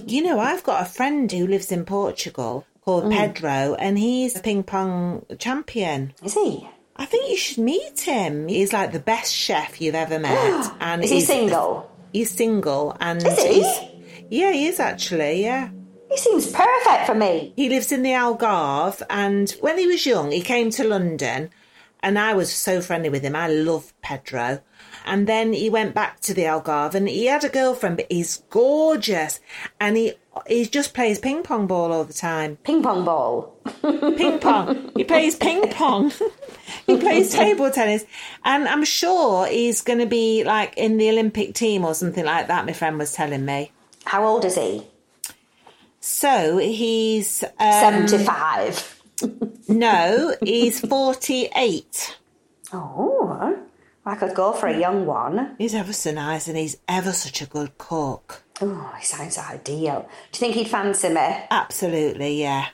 You 0.07 0.23
know, 0.23 0.39
I've 0.41 0.63
got 0.63 0.83
a 0.83 0.85
friend 0.85 1.31
who 1.33 1.47
lives 1.47 1.73
in 1.73 1.85
Portugal 1.87 2.67
called 2.83 3.05
mm. 3.05 3.13
Pedro, 3.13 3.75
and 3.75 3.99
he's 3.99 4.37
a 4.37 4.41
ping 4.41 4.63
pong 4.63 5.25
champion. 5.39 6.13
Is 6.23 6.35
he? 6.35 6.69
I 6.97 7.07
think 7.07 7.31
you 7.31 7.37
should 7.37 7.59
meet 7.59 8.01
him. 8.01 8.49
He's 8.49 8.73
like 8.73 8.93
the 8.93 8.99
best 8.99 9.33
chef 9.35 9.81
you've 9.81 9.95
ever 9.95 10.19
met. 10.19 10.73
and 10.81 11.03
Is 11.03 11.11
he 11.11 11.17
he's- 11.17 11.27
single? 11.29 11.91
He's 12.13 12.31
single, 12.31 12.97
and 13.01 13.25
Is 13.25 13.43
he? 13.43 13.55
he's 13.63 13.81
yeah, 14.31 14.53
he 14.53 14.67
is 14.67 14.81
actually. 14.81 15.43
Yeah, 15.43 15.71
He 16.11 16.17
seems 16.17 16.51
perfect 16.51 17.07
for 17.07 17.15
me. 17.15 17.53
he 17.57 17.69
lives 17.69 17.93
in 17.93 18.03
the 18.03 18.11
Algarve, 18.13 19.03
and 19.11 19.51
when 19.61 19.79
he 19.79 19.87
was 19.87 20.05
young, 20.07 20.31
he 20.31 20.41
came 20.41 20.71
to 20.71 20.85
London, 20.89 21.51
and 22.01 22.19
I 22.19 22.35
was 22.35 22.53
so 22.53 22.81
friendly 22.81 23.09
with 23.11 23.23
him. 23.23 23.37
I 23.37 23.49
love 23.49 23.93
Pedro. 24.03 24.61
And 25.05 25.29
then 25.29 25.53
he 25.53 25.71
went 25.71 25.95
back 25.95 26.19
to 26.21 26.35
the 26.35 26.43
Algarve, 26.43 26.95
and 26.95 27.09
he 27.09 27.27
had 27.27 27.45
a 27.45 27.49
girlfriend, 27.49 27.97
but 27.99 28.07
he's 28.11 28.43
gorgeous, 28.51 29.39
and 29.81 29.97
he 29.97 30.15
he 30.47 30.67
just 30.67 30.95
plays 30.95 31.19
ping 31.19 31.43
pong 31.43 31.67
ball 31.67 31.93
all 31.93 32.05
the 32.05 32.13
time. 32.13 32.57
Ping 32.65 32.83
pong 32.83 33.05
ball. 33.05 33.55
Ping 33.83 34.39
pong. 34.39 34.91
he 34.97 35.05
plays 35.05 35.37
ping 35.37 35.69
pong. 35.71 36.13
he 36.87 36.97
plays 36.99 37.33
table 37.33 37.71
tennis, 37.71 38.05
and 38.45 38.69
I'm 38.69 38.85
sure 38.85 39.47
he's 39.47 39.83
going 39.83 39.99
to 39.99 40.07
be 40.07 40.45
like 40.45 40.75
in 40.77 40.99
the 40.99 41.09
Olympic 41.11 41.55
team 41.55 41.85
or 41.85 41.95
something 41.95 42.25
like 42.25 42.49
that. 42.49 42.67
My 42.67 42.73
friend 42.73 42.99
was 42.99 43.13
telling 43.13 43.45
me. 43.45 43.73
How 44.05 44.25
old 44.25 44.45
is 44.45 44.57
he? 44.57 44.87
So 46.01 46.59
he's 46.59 47.43
um, 47.59 48.07
75. 48.09 49.03
no, 49.69 50.35
he's 50.43 50.81
48. 50.81 52.17
Oh, 52.73 53.59
I 54.05 54.15
could 54.15 54.35
go 54.35 54.53
for 54.53 54.69
a 54.69 54.79
young 54.79 55.07
one. 55.07 55.57
He's 55.59 55.75
ever 55.75 55.93
so 55.93 56.13
nice, 56.13 56.47
and 56.47 56.57
he's 56.57 56.77
ever 56.87 57.13
such 57.13 57.43
a 57.43 57.47
good 57.47 57.77
cook. 57.79 58.45
Oh, 58.61 58.95
he 58.99 59.05
sounds 59.05 59.39
ideal. 59.39 60.09
Do 60.33 60.37
you 60.37 60.41
think 60.41 60.55
he'd 60.55 60.69
fancy 60.69 61.11
me? 61.11 61.45
Absolutely, 61.51 62.41
yeah. 62.41 62.69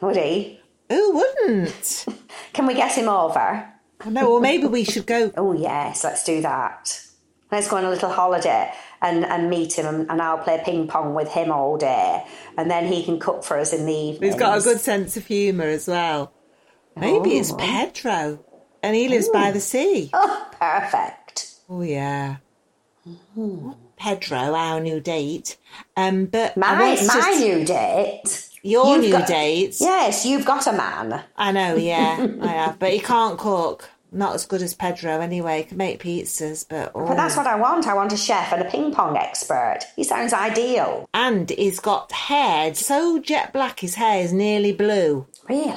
Would 0.00 0.16
he? 0.16 0.60
Who 0.88 1.14
wouldn't? 1.14 2.06
Can 2.52 2.66
we 2.66 2.74
get 2.74 2.92
him 2.92 3.08
over? 3.08 3.70
No, 4.06 4.32
or 4.32 4.40
maybe 4.40 4.66
we 4.66 4.84
should 4.84 5.06
go. 5.06 5.30
Oh, 5.36 5.52
yes, 5.52 6.04
let's 6.04 6.24
do 6.24 6.40
that. 6.42 7.02
Let's 7.52 7.68
go 7.68 7.76
on 7.76 7.84
a 7.84 7.90
little 7.90 8.10
holiday 8.10 8.72
and, 9.02 9.24
and 9.24 9.50
meet 9.50 9.78
him, 9.78 9.86
and, 9.86 10.10
and 10.10 10.22
I'll 10.22 10.38
play 10.38 10.62
ping 10.64 10.88
pong 10.88 11.14
with 11.14 11.28
him 11.28 11.50
all 11.50 11.76
day. 11.76 12.24
And 12.56 12.70
then 12.70 12.86
he 12.86 13.04
can 13.04 13.18
cook 13.18 13.44
for 13.44 13.58
us 13.58 13.72
in 13.72 13.86
the 13.86 13.92
evening. 13.92 14.30
He's 14.30 14.38
got 14.38 14.58
a 14.58 14.62
good 14.62 14.80
sense 14.80 15.16
of 15.16 15.26
humour 15.26 15.66
as 15.66 15.86
well. 15.86 16.32
Maybe 16.96 17.36
it's 17.38 17.52
oh. 17.52 17.56
Pedro, 17.56 18.44
and 18.82 18.96
he 18.96 19.08
lives 19.08 19.28
by 19.28 19.50
the 19.50 19.60
sea. 19.60 20.10
Oh, 20.12 20.48
perfect. 20.52 21.54
Oh 21.68 21.82
yeah. 21.82 22.36
Hmm. 23.34 23.72
Pedro, 24.04 24.54
our 24.54 24.80
new 24.80 24.98
date. 24.98 25.58
Um, 25.96 26.24
but 26.24 26.56
My, 26.56 26.74
my 27.06 27.30
new 27.38 27.64
date. 27.66 28.48
your 28.62 28.86
You've 28.94 29.04
new 29.04 29.12
got- 29.12 29.28
date. 29.28 29.76
Yes, 29.78 30.24
you've 30.24 30.46
got 30.46 30.66
a 30.66 30.72
man. 30.72 31.22
I 31.36 31.52
know, 31.52 31.76
yeah, 31.76 32.26
I 32.42 32.46
have, 32.46 32.78
but 32.78 32.92
he 32.92 32.98
can't 32.98 33.38
cook. 33.38 33.90
Not 34.12 34.34
as 34.34 34.44
good 34.46 34.60
as 34.62 34.74
Pedro, 34.74 35.20
anyway. 35.20 35.58
He 35.58 35.64
can 35.68 35.76
make 35.76 36.02
pizzas, 36.02 36.66
but 36.68 36.90
oh. 36.96 37.06
But 37.06 37.14
that's 37.16 37.36
what 37.36 37.46
I 37.46 37.54
want. 37.54 37.86
I 37.86 37.94
want 37.94 38.12
a 38.12 38.16
chef 38.16 38.52
and 38.52 38.62
a 38.62 38.64
ping 38.68 38.92
pong 38.92 39.16
expert. 39.16 39.80
He 39.94 40.02
sounds 40.02 40.32
ideal. 40.32 41.08
and 41.14 41.48
he's 41.50 41.78
got 41.78 42.10
hair 42.10 42.74
so 42.74 43.20
jet 43.20 43.52
black. 43.52 43.78
His 43.80 43.94
hair 43.94 44.24
is 44.24 44.32
nearly 44.32 44.72
blue. 44.72 45.26
Really? 45.48 45.70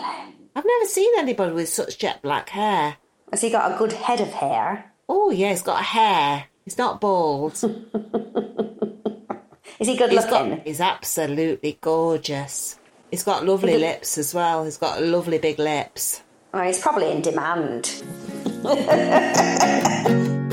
I've 0.56 0.66
never 0.66 0.86
seen 0.86 1.12
anybody 1.20 1.54
with 1.54 1.70
such 1.70 2.00
jet 2.00 2.22
black 2.24 2.50
hair. 2.50 2.96
Has 3.32 3.42
he 3.42 3.50
got 3.52 3.72
a 3.72 3.78
good 3.78 3.92
head 3.94 4.20
of 4.22 4.30
hair? 4.30 4.92
Oh 5.08 5.30
yeah, 5.30 5.50
he's 5.52 5.62
got 5.62 5.84
hair. 5.84 6.46
He's 6.66 6.78
not 6.78 7.02
bald. 7.02 7.54
Is 9.80 9.88
he 9.88 9.98
good 9.98 10.12
He's 10.12 10.26
looking? 10.26 10.50
got. 10.58 10.66
He's 10.68 10.80
absolutely 10.80 11.78
gorgeous. 11.82 12.80
He's 13.12 13.24
got 13.24 13.46
lovely 13.46 13.78
lips 13.78 14.18
as 14.18 14.34
well. 14.34 14.64
He's 14.64 14.78
got 14.78 15.02
lovely 15.04 15.38
big 15.40 15.60
lips. 15.60 16.22
Well, 16.54 16.64
he's 16.64 16.80
probably 16.80 17.12
in 17.12 17.22
demand. 17.22 18.04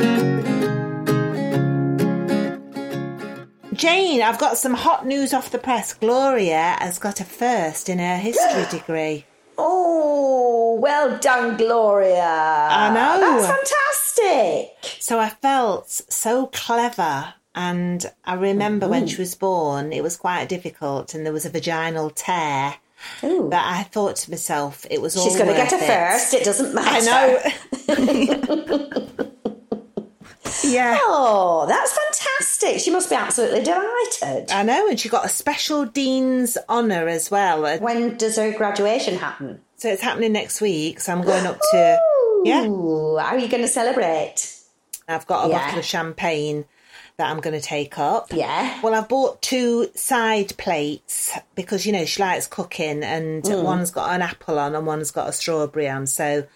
Jane, 3.72 4.20
I've 4.20 4.38
got 4.38 4.58
some 4.58 4.74
hot 4.74 5.06
news 5.06 5.32
off 5.32 5.50
the 5.52 5.58
press. 5.58 5.94
Gloria 5.94 6.76
has 6.80 6.98
got 6.98 7.20
a 7.20 7.24
first 7.24 7.88
in 7.88 7.98
her 7.98 8.16
history 8.18 8.66
degree. 8.78 9.24
Oh, 9.56 10.74
well 10.80 11.16
done, 11.18 11.56
Gloria. 11.56 12.24
I 12.70 12.88
know. 12.92 13.20
That's 13.20 13.46
fantastic. 13.46 13.76
So 14.98 15.18
I 15.18 15.28
felt 15.28 15.90
so 15.90 16.46
clever. 16.46 17.34
And 17.54 18.06
I 18.24 18.34
remember 18.34 18.88
when 18.88 19.04
mm-hmm. 19.04 19.14
she 19.14 19.20
was 19.20 19.34
born, 19.34 19.92
it 19.92 20.02
was 20.02 20.16
quite 20.16 20.48
difficult 20.48 21.14
and 21.14 21.26
there 21.26 21.32
was 21.32 21.44
a 21.44 21.50
vaginal 21.50 22.10
tear. 22.10 22.76
Ooh. 23.24 23.48
But 23.50 23.64
I 23.64 23.82
thought 23.84 24.16
to 24.16 24.30
myself, 24.30 24.86
it 24.90 25.00
was 25.00 25.16
all 25.16 25.24
She's 25.24 25.36
going 25.36 25.48
to 25.48 25.54
get 25.54 25.72
a 25.72 25.76
it. 25.76 25.86
first. 25.86 26.34
It 26.34 26.44
doesn't 26.44 26.74
matter. 26.74 26.90
I 26.90 27.00
know. 27.00 27.40
yeah. 30.64 30.98
Oh, 31.02 31.64
that's 31.66 31.96
fantastic. 31.96 32.80
She 32.80 32.90
must 32.90 33.08
be 33.08 33.16
absolutely 33.16 33.62
delighted. 33.62 34.50
I 34.50 34.62
know, 34.62 34.88
and 34.88 35.00
she 35.00 35.08
got 35.08 35.24
a 35.24 35.28
special 35.28 35.86
dean's 35.86 36.58
honour 36.68 37.08
as 37.08 37.30
well. 37.30 37.78
When 37.78 38.16
does 38.16 38.36
her 38.36 38.52
graduation 38.52 39.16
happen? 39.16 39.60
So 39.76 39.88
it's 39.88 40.02
happening 40.02 40.32
next 40.32 40.60
week. 40.60 41.00
So 41.00 41.12
I'm 41.12 41.22
going 41.22 41.46
up 41.46 41.58
to. 41.72 41.98
Yeah, 42.44 42.62
how 42.62 43.34
are 43.34 43.38
you 43.38 43.48
going 43.48 43.62
to 43.62 43.68
celebrate? 43.68 44.56
I've 45.08 45.26
got 45.26 45.46
a 45.46 45.48
Yeah. 45.48 45.58
bottle 45.64 45.78
of 45.80 45.84
champagne 45.84 46.64
that 47.16 47.30
I'm 47.30 47.40
going 47.40 47.58
to 47.58 47.66
take 47.66 47.98
up. 47.98 48.32
Yeah. 48.32 48.80
Well, 48.82 48.94
I've 48.94 49.08
bought 49.08 49.42
two 49.42 49.90
side 49.94 50.56
plates 50.56 51.36
because 51.54 51.84
you 51.84 51.92
know 51.92 52.04
she 52.04 52.22
likes 52.22 52.46
cooking, 52.46 53.02
and 53.02 53.42
Mm. 53.42 53.62
one's 53.62 53.90
got 53.90 54.10
an 54.14 54.22
apple 54.22 54.58
on 54.58 54.74
and 54.74 54.86
one's 54.86 55.10
got 55.10 55.28
a 55.28 55.32
strawberry 55.32 55.88
on. 55.88 56.06
So 56.06 56.46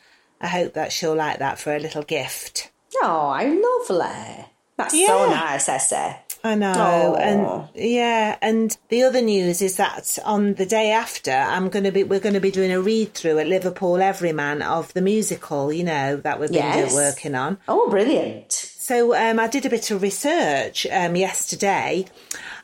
I 0.40 0.47
hope 0.49 0.75
that 0.75 0.92
she'll 0.92 1.14
like 1.16 1.38
that 1.40 1.59
for 1.59 1.75
a 1.75 1.79
little 1.81 2.03
gift. 2.03 2.70
Oh, 3.03 3.33
how 3.33 3.44
lovely. 3.44 4.47
That's 4.77 4.92
so 4.92 4.99
Yeah. 5.27 5.31
nice, 5.31 5.68
Essie. 5.68 6.16
I 6.44 6.54
know, 6.57 7.16
Aw. 7.16 7.20
and 7.20 7.68
yeah, 7.74 8.37
and 8.42 8.76
the 8.90 9.02
other 9.04 9.22
news 9.22 9.62
is 9.62 9.78
that 9.78 10.18
on 10.26 10.54
the 10.54 10.66
day 10.66 10.90
after, 10.90 11.33
I'm 11.33 11.70
going 11.70 11.85
to 11.85 11.90
be 11.90 12.04
we're 12.04 12.20
going 12.20 12.35
to 12.35 12.40
be 12.40 12.50
doing 12.50 12.70
a 12.70 12.80
read 12.83 13.14
through 13.14 13.38
at 13.38 13.46
Liverpool 13.46 13.96
Everyman 14.02 14.61
of 14.61 14.92
the 14.92 15.00
musical, 15.00 15.72
you 15.72 15.85
know, 15.85 16.16
that 16.16 16.38
we've 16.38 16.50
been 16.50 16.59
Yes. 16.59 16.94
working 16.94 17.35
on. 17.35 17.57
Oh, 17.66 17.88
brilliant. 17.88 18.52
So 18.52 19.14
um, 19.16 19.40
I 19.40 19.46
did 19.46 19.64
a 19.64 19.70
bit 19.70 19.90
of 19.90 20.02
research 20.02 20.87
um, 20.92 21.16
yesterday 21.16 22.04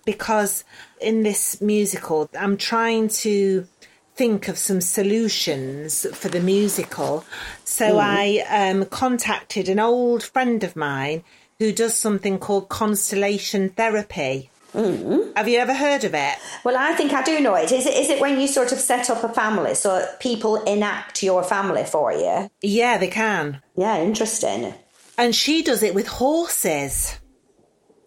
because 0.05 0.63
in 1.01 1.23
this 1.23 1.63
musical, 1.63 2.29
I'm 2.39 2.59
trying 2.59 3.09
to 3.25 3.67
think 4.15 4.49
of 4.49 4.59
some 4.59 4.83
solutions 4.83 6.07
for 6.13 6.29
the 6.29 6.41
musical. 6.41 7.25
So 7.65 7.99
I 7.99 8.45
um, 8.51 8.85
contacted 8.85 9.71
an 9.71 9.79
old 9.79 10.23
friend 10.23 10.63
of 10.63 10.77
mine 10.77 11.25
who 11.61 11.71
does 11.73 11.95
something 11.95 12.39
called 12.39 12.69
constellation 12.71 13.69
therapy. 13.69 14.51
Mm-hmm. 14.73 15.37
Have 15.37 15.47
you 15.47 15.59
ever 15.59 15.75
heard 15.75 16.05
of 16.05 16.15
it? 16.15 16.39
Well, 16.65 16.77
I 16.77 16.95
think 16.95 17.13
I 17.13 17.23
do 17.23 17.39
know 17.41 17.55
it. 17.55 17.71
Is 17.71 17.87
it 17.87 17.95
is 17.95 18.09
it 18.09 18.21
when 18.21 18.41
you 18.41 18.49
sort 18.49 18.73
of 18.73 18.79
set 18.79 19.11
up 19.11 19.23
a 19.23 19.29
family 19.29 19.75
so 19.75 20.07
people 20.21 20.63
enact 20.65 21.23
your 21.23 21.43
family 21.45 21.85
for 21.85 22.13
you? 22.13 22.51
Yeah, 22.63 22.97
they 22.97 23.09
can. 23.09 23.61
Yeah, 23.77 24.01
interesting. 24.01 24.73
And 25.19 25.35
she 25.35 25.63
does 25.63 25.83
it 25.83 25.95
with 25.95 26.07
horses. 26.07 27.19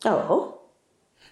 Oh, 0.03 0.59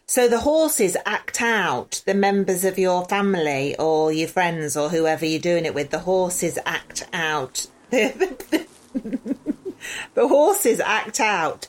So 0.06 0.28
the 0.28 0.40
horses 0.42 0.96
act 1.06 1.42
out 1.42 2.04
the 2.06 2.14
members 2.14 2.64
of 2.64 2.78
your 2.78 3.06
family 3.06 3.76
or 3.78 4.14
your 4.14 4.28
friends 4.28 4.78
or 4.78 4.90
whoever 4.90 5.26
you're 5.26 5.40
doing 5.40 5.66
it 5.66 5.74
with. 5.74 5.90
The 5.90 6.00
horses 6.00 6.60
act 6.66 7.08
out. 7.14 7.68
the 7.90 8.68
horses 10.16 10.80
act 10.80 11.20
out 11.20 11.68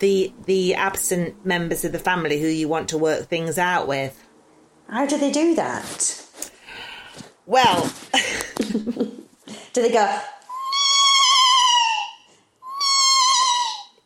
the 0.00 0.32
the 0.46 0.74
absent 0.74 1.44
members 1.46 1.84
of 1.84 1.92
the 1.92 1.98
family 1.98 2.40
who 2.40 2.48
you 2.48 2.68
want 2.68 2.88
to 2.90 2.98
work 2.98 3.28
things 3.28 3.58
out 3.58 3.86
with. 3.88 4.22
how 4.88 5.06
do 5.06 5.18
they 5.18 5.30
do 5.30 5.54
that? 5.54 6.50
Well, 7.46 7.92
Do 9.74 9.82
they 9.82 9.90
go? 9.90 10.06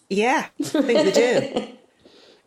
yeah, 0.08 0.46
I 0.58 0.62
think 0.62 0.86
they 0.86 1.12
do. 1.12 1.68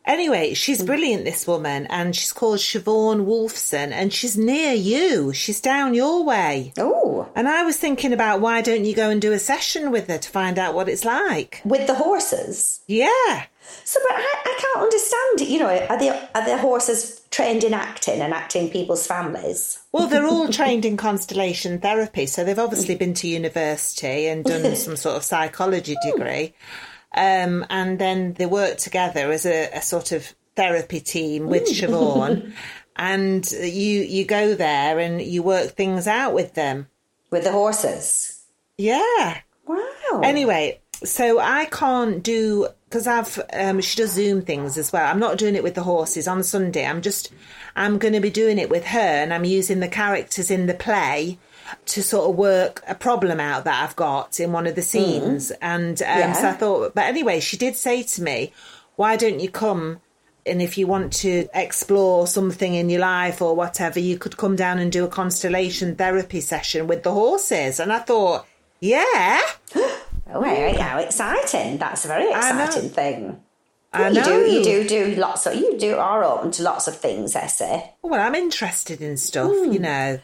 Anyway, 0.06 0.54
she's 0.54 0.82
mm. 0.82 0.86
brilliant, 0.86 1.26
this 1.26 1.46
woman, 1.46 1.86
and 1.88 2.16
she's 2.16 2.34
called 2.34 2.60
Siobhan 2.60 3.26
Wolfson, 3.26 3.92
and 3.92 4.12
she's 4.12 4.38
near 4.38 4.74
you. 4.74 5.32
She's 5.34 5.62
down 5.62 5.94
your 5.94 6.24
way. 6.24 6.74
Oh, 6.78 7.30
And 7.36 7.48
I 7.48 7.64
was 7.64 7.78
thinking 7.78 8.12
about 8.12 8.42
why 8.42 8.62
don't 8.62 8.86
you 8.86 8.96
go 8.96 9.10
and 9.10 9.22
do 9.22 9.32
a 9.32 9.40
session 9.40 9.92
with 9.92 10.08
her 10.08 10.18
to 10.18 10.30
find 10.30 10.58
out 10.58 10.74
what 10.74 10.90
it's 10.90 11.06
like? 11.06 11.62
with 11.64 11.88
the 11.88 11.96
horses. 11.96 12.82
Yeah. 12.88 13.46
So, 13.84 14.00
but 14.08 14.18
I, 14.18 14.36
I 14.46 14.58
can't 14.60 14.84
understand. 14.84 15.42
it. 15.42 15.50
You 15.50 15.60
know, 15.60 15.70
are 15.70 15.98
the 15.98 16.38
are 16.38 16.46
the 16.46 16.58
horses 16.58 17.22
trained 17.32 17.64
in 17.64 17.74
acting 17.74 18.20
and 18.22 18.34
acting 18.34 18.70
people's 18.70 19.08
families? 19.08 19.80
Well, 19.92 20.08
they're 20.08 20.26
all 20.26 20.50
trained 20.60 20.84
in 20.84 20.98
constellation 20.98 21.80
therapy, 21.80 22.26
so 22.26 22.44
they've 22.44 22.60
obviously 22.60 22.96
mm. 22.96 23.00
been 23.00 23.14
to 23.16 23.28
university 23.28 24.28
and 24.28 24.44
done 24.44 24.76
some 24.76 24.96
sort 24.96 25.16
of 25.16 25.24
psychology 25.24 25.96
hmm. 26.02 26.12
degree. 26.12 26.54
Um, 27.14 27.66
and 27.70 28.00
then 28.00 28.34
they 28.34 28.46
work 28.46 28.78
together 28.78 29.32
as 29.32 29.46
a, 29.46 29.70
a 29.74 29.82
sort 29.82 30.12
of 30.12 30.34
therapy 30.56 31.00
team 31.00 31.48
with 31.48 31.64
Siobhan. 31.64 32.54
and 32.96 33.50
you 33.52 34.02
you 34.02 34.26
go 34.26 34.54
there 34.56 35.00
and 35.00 35.22
you 35.22 35.44
work 35.44 35.72
things 35.72 36.08
out 36.08 36.34
with 36.34 36.54
them. 36.54 36.88
With 37.30 37.44
the 37.44 37.52
horses? 37.52 38.46
Yeah. 38.78 39.40
Wow. 39.66 40.22
Anyway, 40.24 40.82
so 41.04 41.40
I 41.40 41.66
can't 41.66 42.22
do 42.22 42.68
because 42.86 43.08
I've 43.08 43.40
um, 43.54 43.82
she 43.82 43.98
does 43.98 44.12
Zoom 44.12 44.42
things 44.42 44.78
as 44.78 44.92
well. 44.92 45.06
I'm 45.06 45.20
not 45.20 45.38
doing 45.38 45.56
it 45.56 45.64
with 45.64 45.76
the 45.76 45.84
horses 45.84 46.28
on 46.28 46.44
Sunday. 46.44 46.86
I'm 46.86 47.02
just 47.02 47.32
I'm 47.76 47.98
going 47.98 48.14
to 48.14 48.20
be 48.20 48.30
doing 48.30 48.58
it 48.58 48.70
with 48.70 48.86
her, 48.86 49.00
and 49.00 49.34
I'm 49.34 49.46
using 49.46 49.80
the 49.80 49.88
characters 49.88 50.52
in 50.52 50.68
the 50.68 50.74
play 50.74 51.40
to 51.88 52.04
sort 52.04 52.30
of 52.30 52.36
work 52.36 52.84
a 52.88 52.96
problem 52.96 53.40
out 53.40 53.64
that 53.66 53.84
I've 53.84 53.96
got 53.96 54.40
in 54.40 54.52
one 54.52 54.68
of 54.68 54.76
the 54.76 54.82
scenes. 54.82 55.52
And 55.62 56.02
um, 56.02 56.08
Yeah. 56.08 56.34
so 56.34 56.48
I 56.50 56.54
thought, 56.54 56.96
but 56.96 57.06
anyway, 57.06 57.40
she 57.40 57.58
did 57.58 57.76
say 57.76 58.04
to 58.04 58.22
me, 58.24 58.52
"Why 58.96 59.16
don't 59.18 59.40
you 59.40 59.50
come?" 59.50 60.02
And 60.46 60.60
if 60.62 60.76
you 60.78 60.88
want 60.88 61.14
to 61.22 61.48
explore 61.54 62.26
something 62.26 62.74
in 62.74 62.90
your 62.90 63.02
life 63.02 63.42
or 63.44 63.56
whatever, 63.56 64.00
you 64.00 64.18
could 64.18 64.38
come 64.38 64.56
down 64.56 64.80
and 64.80 64.92
do 64.92 65.06
a 65.06 65.08
constellation 65.08 65.96
therapy 65.96 66.42
session 66.42 66.88
with 66.88 67.04
the 67.04 67.12
horses. 67.12 67.80
And 67.80 67.94
I 67.94 68.00
thought, 68.00 68.48
yeah, 68.80 69.40
Oh, 70.34 70.42
hey, 70.44 70.76
how 70.78 70.98
exciting! 70.98 71.78
That's 71.78 72.06
a 72.06 72.08
very 72.08 72.30
exciting 72.32 72.90
thing. 72.90 73.42
I 73.94 74.10
you 74.10 74.24
do, 74.24 74.32
you 74.32 74.64
do 74.64 74.88
do 74.88 75.16
lots 75.16 75.46
of, 75.46 75.54
you 75.56 75.78
do 75.78 75.98
are 75.98 76.24
open 76.24 76.52
to 76.52 76.64
lots 76.64 76.88
of 76.88 76.96
things, 76.98 77.36
Essie. 77.36 77.84
well, 78.02 78.22
I'm 78.26 78.34
interested 78.36 79.02
in 79.02 79.18
stuff, 79.18 79.52
you 79.52 79.78
know. 79.80 80.20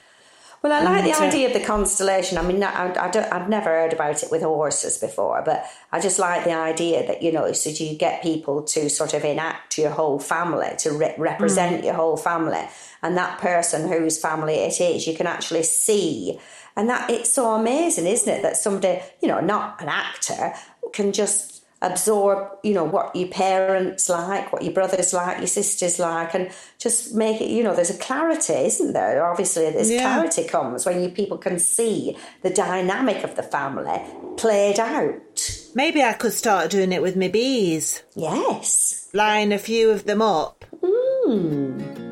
Well, 0.64 0.74
I 0.74 0.84
like 0.84 1.04
the 1.04 1.24
idea 1.24 1.48
of 1.48 1.54
the 1.54 1.64
constellation. 1.64 2.38
I 2.38 2.42
mean, 2.42 2.64
I, 2.64 2.92
I 3.00 3.10
don't, 3.10 3.32
I've 3.32 3.48
never 3.48 3.70
heard 3.70 3.94
about 3.94 4.24
it 4.24 4.32
with 4.32 4.42
horses 4.42 4.98
before, 4.98 5.44
but 5.46 5.66
I 5.92 6.00
just 6.00 6.18
like 6.18 6.46
the 6.46 6.54
idea 6.54 7.06
that, 7.06 7.22
you 7.22 7.32
know, 7.32 7.52
so 7.52 7.70
you 7.70 7.96
get 7.96 8.24
people 8.24 8.64
to 8.64 8.90
sort 8.90 9.14
of 9.14 9.24
enact 9.24 9.78
your 9.78 9.92
whole 9.92 10.20
family, 10.20 10.70
to 10.80 10.92
re- 10.92 11.14
represent 11.18 11.84
your 11.84 11.94
whole 11.94 12.18
family. 12.18 12.68
And 13.04 13.16
that 13.18 13.40
person 13.40 13.88
whose 13.88 14.20
family 14.20 14.56
it 14.56 14.82
is, 14.82 15.06
you 15.06 15.16
can 15.16 15.28
actually 15.28 15.64
see. 15.64 16.40
And 16.76 16.90
that 16.90 17.10
it's 17.10 17.32
so 17.32 17.54
amazing, 17.54 18.08
isn't 18.08 18.32
it? 18.32 18.42
That 18.42 18.58
somebody, 18.58 19.00
you 19.22 19.28
know, 19.28 19.40
not 19.40 19.80
an 19.82 19.90
actor, 19.90 20.54
can 20.92 21.14
just 21.14 21.57
absorb, 21.82 22.50
you 22.64 22.74
know, 22.74 22.84
what 22.84 23.16
your 23.16 23.28
parents 23.28 24.10
like, 24.10 24.52
what 24.52 24.64
your 24.64 24.74
brothers 24.74 25.14
like, 25.14 25.38
your 25.38 25.48
sisters 25.48 26.00
like, 26.00 26.34
and 26.34 26.50
just 26.80 27.14
make 27.14 27.40
it, 27.40 27.50
you 27.50 27.64
know, 27.64 27.76
there's 27.76 27.90
a 27.92 27.98
clarity, 27.98 28.54
isn't 28.54 28.94
there? 28.94 29.24
Obviously, 29.26 29.70
there's 29.70 29.92
Yeah. 29.92 30.02
clarity 30.02 30.44
comes 30.46 30.86
when 30.86 31.02
you 31.04 31.10
people 31.10 31.38
can 31.38 31.60
see 31.60 32.18
the 32.42 32.50
dynamic 32.50 33.24
of 33.24 33.36
the 33.36 33.44
family 33.44 34.02
played 34.38 34.80
out. 34.80 35.52
Maybe 35.76 36.02
I 36.04 36.14
could 36.14 36.34
start 36.34 36.72
doing 36.72 36.92
it 36.92 37.02
with 37.02 37.16
my 37.16 37.28
bees, 37.28 38.02
Yes. 38.16 39.08
line 39.14 39.52
a 39.52 39.60
few 39.60 39.92
of 39.92 40.06
them 40.06 40.22
up. 40.22 40.66
And 40.82 42.07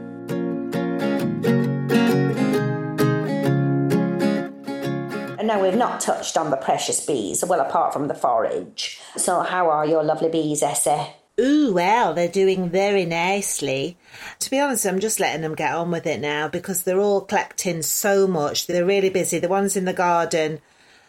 now 5.45 5.61
we've 5.61 5.75
not 5.75 6.01
touched 6.01 6.37
on 6.37 6.51
the 6.51 6.57
precious 6.57 7.05
bees, 7.05 7.43
well, 7.45 7.61
apart 7.61 7.93
from 7.93 8.07
the 8.07 8.13
forage. 8.13 8.99
So, 9.17 9.41
how 9.41 9.69
are 9.69 9.85
your 9.85 10.03
lovely 10.03 10.29
bees, 10.29 10.61
Essie? 10.61 11.13
Ooh, 11.39 11.73
well, 11.73 12.13
they're 12.13 12.29
doing 12.29 12.69
very 12.69 13.05
nicely. 13.05 13.97
To 14.39 14.49
be 14.49 14.59
honest, 14.59 14.85
I'm 14.85 14.99
just 14.99 15.19
letting 15.19 15.41
them 15.41 15.55
get 15.55 15.73
on 15.73 15.91
with 15.91 16.07
it 16.07 16.21
now 16.21 16.47
because 16.47 16.83
they're 16.83 16.99
all 16.99 17.21
collecting 17.21 17.81
so 17.81 18.25
much. 18.25 18.67
They're 18.67 18.85
really 18.85 19.09
busy. 19.09 19.39
The 19.39 19.49
ones 19.49 19.75
in 19.75 19.83
the 19.83 19.93
garden 19.93 20.61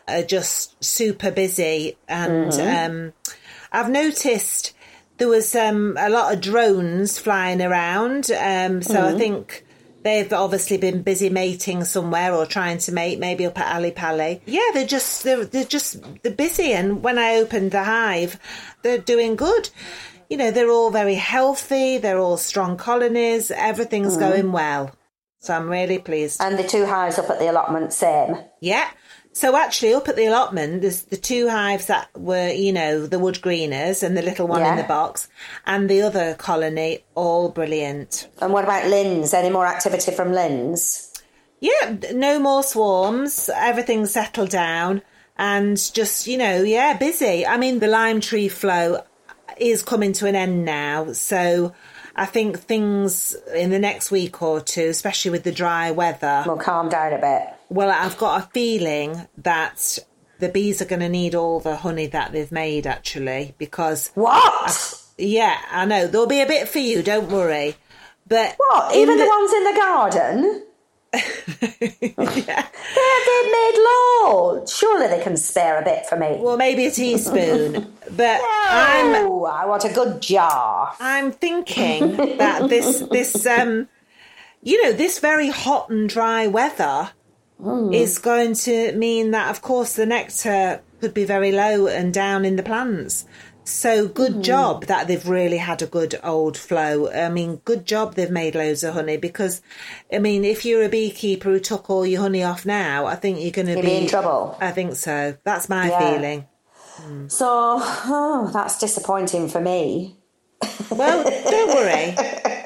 are 0.08 0.22
just 0.22 0.82
super 0.82 1.30
busy. 1.30 1.96
And 2.08 2.52
um, 2.54 3.12
I've 3.70 3.90
noticed 3.90 4.74
there 5.18 5.28
was 5.28 5.54
um, 5.54 5.96
a 5.98 6.10
lot 6.10 6.34
of 6.34 6.40
drones 6.40 7.18
flying 7.18 7.62
around. 7.62 8.30
Um, 8.32 8.82
so 8.82 9.04
I 9.04 9.16
think 9.16 9.65
they've 10.06 10.32
obviously 10.32 10.76
been 10.76 11.02
busy 11.02 11.28
mating 11.28 11.82
somewhere 11.84 12.32
or 12.32 12.46
trying 12.46 12.78
to 12.78 12.92
mate, 12.92 13.18
maybe 13.18 13.44
up 13.44 13.58
at 13.58 13.74
Ali 13.74 13.90
Pali. 13.90 14.40
Yeah, 14.46 14.70
they're 14.72 14.86
just 14.86 15.24
they're, 15.24 15.44
they're 15.44 15.64
just 15.64 16.00
they're 16.22 16.32
busy. 16.32 16.72
And 16.72 17.02
when 17.02 17.18
I 17.18 17.36
opened 17.36 17.72
the 17.72 17.82
hive, 17.82 18.38
they're 18.82 18.98
doing 18.98 19.34
good. 19.34 19.68
You 20.30 20.36
know, 20.36 20.50
they're 20.50 20.70
all 20.70 20.90
very 20.90 21.14
healthy. 21.14 21.98
They're 21.98 22.18
all 22.18 22.36
strong 22.36 22.76
colonies. 22.76 23.50
Everything's 23.50 24.16
mm-hmm. 24.16 24.30
going 24.30 24.52
well. 24.52 24.92
So 25.40 25.54
I'm 25.54 25.68
really 25.68 25.98
pleased. 25.98 26.40
And 26.40 26.58
the 26.58 26.66
two 26.66 26.86
hives 26.86 27.18
up 27.18 27.30
at 27.30 27.38
the 27.38 27.50
allotment, 27.50 27.92
same. 27.92 28.36
Yeah. 28.60 28.88
So 29.36 29.54
actually, 29.54 29.92
up 29.92 30.08
at 30.08 30.16
the 30.16 30.24
allotment, 30.24 30.80
there's 30.80 31.02
the 31.02 31.18
two 31.18 31.50
hives 31.50 31.88
that 31.88 32.08
were, 32.16 32.48
you 32.48 32.72
know, 32.72 33.06
the 33.06 33.18
wood 33.18 33.42
greeners 33.42 34.02
and 34.02 34.16
the 34.16 34.22
little 34.22 34.48
one 34.48 34.62
in 34.62 34.76
the 34.78 34.82
box, 34.82 35.28
and 35.66 35.90
the 35.90 36.00
other 36.00 36.32
colony, 36.36 37.04
all 37.14 37.50
brilliant. 37.50 38.28
And 38.40 38.50
what 38.50 38.64
about 38.64 38.88
Lynn's? 38.88 39.34
Any 39.34 39.50
more 39.50 39.66
activity 39.66 40.10
from 40.12 40.32
Lynn's? 40.32 41.12
Yeah, 41.60 41.98
no 42.14 42.38
more 42.38 42.62
swarms. 42.62 43.50
Everything's 43.54 44.10
settled 44.10 44.48
down, 44.48 45.02
and 45.36 45.76
just 45.92 46.26
you 46.26 46.38
know, 46.38 46.62
yeah, 46.62 46.96
busy. 46.96 47.46
I 47.46 47.58
mean, 47.58 47.80
the 47.80 47.88
lime 47.88 48.22
tree 48.22 48.48
flow 48.48 49.02
is 49.58 49.82
coming 49.82 50.14
to 50.14 50.26
an 50.26 50.34
end 50.34 50.64
now, 50.64 51.12
so 51.12 51.74
I 52.18 52.24
think 52.26 52.58
things 52.58 53.36
in 53.54 53.70
the 53.70 53.78
next 53.78 54.10
week 54.10 54.40
or 54.42 54.60
two, 54.60 54.88
especially 54.88 55.30
with 55.32 55.44
the 55.44 55.52
dry 55.52 55.90
weather, 55.90 56.44
We'll 56.46 56.56
calm 56.56 56.88
down 56.88 57.12
a 57.12 57.18
bit. 57.18 57.48
Well, 57.68 57.90
I've 57.90 58.16
got 58.16 58.42
a 58.42 58.46
feeling 58.52 59.28
that 59.38 59.98
the 60.38 60.48
bees 60.48 60.80
are 60.80 60.86
going 60.86 61.00
to 61.00 61.08
need 61.08 61.34
all 61.34 61.60
the 61.60 61.76
honey 61.76 62.06
that 62.08 62.32
they've 62.32 62.50
made, 62.50 62.86
actually, 62.86 63.54
because 63.58 64.10
What? 64.14 65.02
yeah, 65.18 65.58
I 65.70 65.84
know 65.84 66.06
there'll 66.06 66.26
be 66.26 66.40
a 66.40 66.46
bit 66.46 66.68
for 66.68 66.78
you. 66.78 67.02
Don't 67.02 67.30
worry. 67.30 67.76
But 68.26 68.54
What? 68.56 68.94
Even 68.96 69.18
the, 69.18 69.24
the- 69.24 69.28
ones 69.30 69.52
in 69.52 69.64
the 69.64 69.78
garden? 69.80 70.62
yeah. 71.14 72.66
They, 72.94 73.12
they've 73.26 73.52
made 73.52 73.86
loads. 74.22 74.76
Surely 74.76 75.06
they 75.08 75.22
can 75.22 75.36
spare 75.36 75.80
a 75.80 75.84
bit 75.84 76.06
for 76.06 76.16
me. 76.16 76.36
Well, 76.38 76.56
maybe 76.56 76.86
a 76.86 76.90
teaspoon. 76.90 77.92
but 78.10 78.40
I'm 78.42 79.26
oh, 79.26 79.44
I 79.44 79.66
want 79.66 79.84
a 79.84 79.92
good 79.92 80.20
jar. 80.20 80.94
I'm 81.00 81.32
thinking 81.32 82.16
that 82.38 82.68
this 82.68 83.00
this 83.10 83.46
um 83.46 83.88
you 84.62 84.82
know 84.82 84.92
this 84.92 85.18
very 85.18 85.48
hot 85.48 85.90
and 85.90 86.08
dry 86.08 86.46
weather 86.46 87.10
is 87.90 88.18
going 88.18 88.52
to 88.52 88.92
mean 88.92 89.30
that 89.30 89.48
of 89.50 89.62
course 89.62 89.94
the 89.94 90.04
nectar 90.04 90.82
could 91.00 91.14
be 91.14 91.24
very 91.24 91.52
low 91.52 91.86
and 91.86 92.12
down 92.12 92.44
in 92.44 92.56
the 92.56 92.62
plants. 92.62 93.24
So 93.66 94.06
good 94.06 94.32
mm-hmm. 94.32 94.42
job 94.42 94.86
that 94.86 95.08
they've 95.08 95.28
really 95.28 95.56
had 95.56 95.82
a 95.82 95.86
good 95.86 96.20
old 96.22 96.56
flow. 96.56 97.10
I 97.10 97.28
mean, 97.28 97.56
good 97.64 97.84
job 97.84 98.14
they've 98.14 98.30
made 98.30 98.54
loads 98.54 98.84
of 98.84 98.94
honey 98.94 99.16
because, 99.16 99.60
I 100.12 100.20
mean, 100.20 100.44
if 100.44 100.64
you're 100.64 100.84
a 100.84 100.88
beekeeper 100.88 101.50
who 101.50 101.58
took 101.58 101.90
all 101.90 102.06
your 102.06 102.20
honey 102.20 102.44
off 102.44 102.64
now, 102.64 103.06
I 103.06 103.16
think 103.16 103.40
you're 103.40 103.50
going 103.50 103.74
to 103.74 103.82
be, 103.82 103.96
in 103.96 104.06
trouble. 104.06 104.56
I 104.60 104.70
think 104.70 104.94
so. 104.94 105.36
That's 105.42 105.68
my 105.68 105.88
Yeah. 105.88 105.98
feeling. 105.98 106.46
Hmm. 106.94 107.26
So, 107.26 107.46
oh, 107.80 108.50
that's 108.52 108.78
disappointing 108.78 109.48
for 109.48 109.60
me. 109.60 110.16
Well, 110.88 111.24
don't 111.24 111.74
worry. 111.74 112.16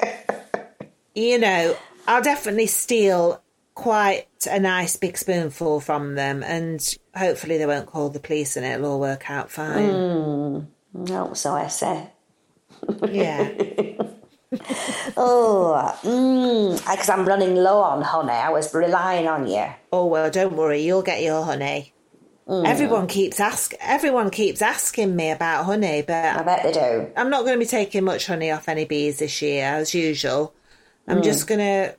You 1.13 1.39
know, 1.39 1.75
I'll 2.07 2.21
definitely 2.21 2.67
steal 2.67 3.43
quite 3.75 4.27
a 4.49 4.61
nice 4.61 4.95
big 4.95 5.17
spoonful 5.17 5.81
from 5.81 6.15
them, 6.15 6.41
and 6.41 6.97
hopefully 7.13 7.57
they 7.57 7.65
won't 7.65 7.87
call 7.87 8.07
the 8.07 8.21
police, 8.21 8.55
and 8.55 8.65
it'll 8.65 8.93
all 8.93 8.99
work 9.01 9.29
out 9.29 9.51
fine. 9.51 9.89
Hmm. 9.89 10.59
No, 10.93 11.33
so 11.33 11.53
I 11.53 11.67
say. 11.67 12.09
Yeah. 13.09 13.49
Oh, 15.15 15.97
mm, 16.03 16.77
because 16.77 17.07
I'm 17.07 17.25
running 17.25 17.55
low 17.55 17.79
on 17.79 18.01
honey. 18.01 18.31
I 18.31 18.49
was 18.49 18.73
relying 18.73 19.25
on 19.25 19.47
you. 19.47 19.65
Oh 19.93 20.07
well, 20.07 20.29
don't 20.29 20.57
worry. 20.57 20.81
You'll 20.81 21.03
get 21.03 21.23
your 21.23 21.45
honey. 21.45 21.93
Mm. 22.47 22.67
Everyone 22.67 23.07
keeps 23.07 23.39
ask. 23.39 23.73
Everyone 23.79 24.29
keeps 24.29 24.61
asking 24.61 25.15
me 25.15 25.31
about 25.31 25.63
honey, 25.63 26.01
but 26.01 26.35
I 26.35 26.43
bet 26.43 26.63
they 26.63 26.73
do. 26.73 27.09
I'm 27.15 27.29
not 27.29 27.41
going 27.45 27.53
to 27.53 27.59
be 27.59 27.65
taking 27.65 28.03
much 28.03 28.27
honey 28.27 28.51
off 28.51 28.67
any 28.67 28.83
bees 28.83 29.19
this 29.19 29.41
year, 29.41 29.63
as 29.63 29.93
usual. 29.93 30.53
I'm 31.07 31.21
mm. 31.21 31.23
just 31.23 31.47
going 31.47 31.59
to 31.59 31.95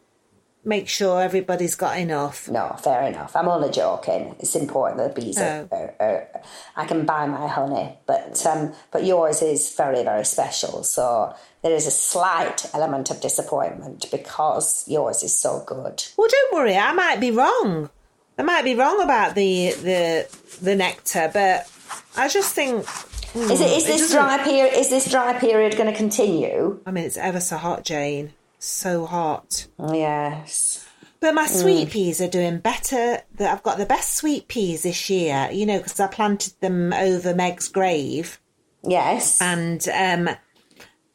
make 0.64 0.88
sure 0.88 1.20
everybody's 1.22 1.74
got 1.74 1.98
enough. 1.98 2.48
No, 2.48 2.76
fair 2.82 3.02
enough. 3.02 3.34
I'm 3.34 3.48
only 3.48 3.70
joking. 3.70 4.34
It's 4.38 4.54
important 4.54 4.98
that 4.98 5.14
bees 5.14 5.38
are, 5.38 5.68
Oh. 5.72 5.76
are, 5.76 5.94
are. 6.00 6.42
I 6.76 6.84
can 6.86 7.04
buy 7.04 7.26
my 7.26 7.46
honey, 7.48 7.96
but 8.06 8.44
um, 8.46 8.72
but 8.90 9.04
yours 9.04 9.42
is 9.42 9.74
very 9.76 10.02
very 10.04 10.24
special. 10.24 10.82
So 10.84 11.34
there 11.62 11.72
is 11.74 11.86
a 11.86 11.90
slight 11.90 12.70
element 12.74 13.10
of 13.10 13.20
disappointment 13.20 14.10
because 14.10 14.84
yours 14.86 15.22
is 15.22 15.38
so 15.38 15.62
good. 15.66 16.04
Well, 16.16 16.28
don't 16.30 16.52
worry. 16.54 16.76
I 16.76 16.92
might 16.92 17.20
be 17.20 17.30
wrong. 17.30 17.90
I 18.38 18.42
might 18.42 18.64
be 18.64 18.74
wrong 18.74 19.00
about 19.02 19.34
the 19.34 19.72
the 19.82 20.26
the 20.62 20.76
nectar, 20.76 21.30
but 21.32 21.68
I 22.16 22.28
just 22.28 22.54
think. 22.54 22.86
Is 23.34 23.60
it 23.62 23.70
is 23.70 23.84
it 23.84 23.86
this 23.86 24.00
doesn't- 24.02 24.16
dry 24.18 24.38
period? 24.44 24.74
Is 24.74 24.90
this 24.90 25.10
dry 25.10 25.32
period 25.38 25.76
going 25.76 25.90
to 25.90 25.96
continue? 25.96 26.80
I 26.86 26.90
mean, 26.90 27.04
it's 27.04 27.16
ever 27.16 27.40
so 27.40 27.56
hot, 27.56 27.82
Jane. 27.82 28.32
So 28.64 29.06
hot. 29.06 29.66
Yes. 29.92 30.86
But 31.18 31.34
my 31.34 31.46
sweet 31.46 31.90
peas 31.90 32.20
are 32.20 32.28
doing 32.28 32.58
better. 32.58 33.20
The- 33.34 33.50
I've 33.50 33.64
got 33.64 33.76
the 33.78 33.86
best 33.86 34.14
sweet 34.14 34.46
peas 34.46 34.84
this 34.84 35.10
year, 35.10 35.48
you 35.52 35.66
know, 35.66 35.78
because 35.78 35.98
I 35.98 36.06
planted 36.06 36.54
them 36.60 36.92
over 36.92 37.34
Meg's 37.34 37.68
grave. 37.68 38.40
Yes. 38.84 39.42
And, 39.42 39.84
um, 39.88 40.30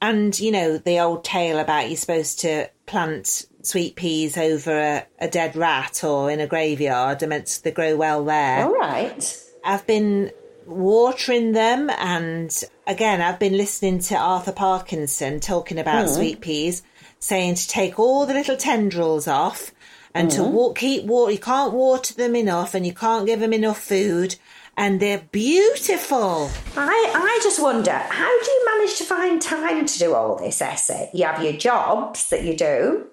and 0.02 0.38
you 0.38 0.52
know, 0.52 0.78
the 0.78 1.00
old 1.00 1.24
tale 1.24 1.60
about 1.60 1.88
you're 1.88 1.96
supposed 1.96 2.42
to 2.42 2.70
plant 2.86 3.46
sweet 3.62 3.96
peas 3.96 4.38
over 4.38 4.78
a, 4.78 5.06
a 5.20 5.30
dead 5.30 5.56
rat 5.56 6.04
or 6.04 6.30
in 6.30 6.42
a 6.42 6.48
graveyard, 6.48 7.24
and 7.24 7.30
meant 7.30 7.48
to 7.48 7.72
grow 7.72 7.96
well 7.96 8.26
there. 8.26 8.66
All 8.66 8.74
right. 8.74 9.44
I've 9.64 9.88
been 9.88 10.32
watering 10.66 11.54
them. 11.54 11.90
And 11.90 12.54
again, 12.86 13.22
I've 13.22 13.40
been 13.40 13.56
listening 13.56 14.00
to 14.00 14.16
Arthur 14.16 14.52
Parkinson 14.52 15.40
talking 15.40 15.80
about 15.80 16.10
sweet 16.10 16.42
peas, 16.42 16.84
saying 17.28 17.56
to 17.56 17.68
take 17.68 18.00
all 18.00 18.26
the 18.26 18.34
little 18.34 18.58
tendrils 18.58 19.28
off 19.28 19.72
and 20.14 20.32
to 20.32 20.44
wa- 20.44 20.74
keep 20.74 21.04
water. 21.04 21.32
You 21.32 21.40
can't 21.40 21.74
water 21.74 22.14
them 22.14 22.36
enough 22.36 22.74
and 22.74 22.86
you 22.86 22.94
can't 22.94 23.26
give 23.26 23.40
them 23.40 23.54
enough 23.54 23.80
food. 23.80 24.36
And 24.76 25.00
they're 25.00 25.28
beautiful. 25.32 26.50
I, 26.78 27.12
I 27.16 27.40
just 27.44 27.62
wonder, 27.62 27.92
how 27.92 28.44
do 28.44 28.52
you 28.52 28.66
manage 28.66 28.98
to 28.98 29.04
find 29.04 29.42
time 29.42 29.86
to 29.86 30.00
do 30.00 30.14
all 30.14 30.38
this 30.38 30.62
Essie? 30.62 31.10
You 31.14 31.26
have 31.26 31.44
your 31.44 31.54
jobs 31.54 32.30
that 32.30 32.44
you 32.44 32.56
do, 32.56 33.08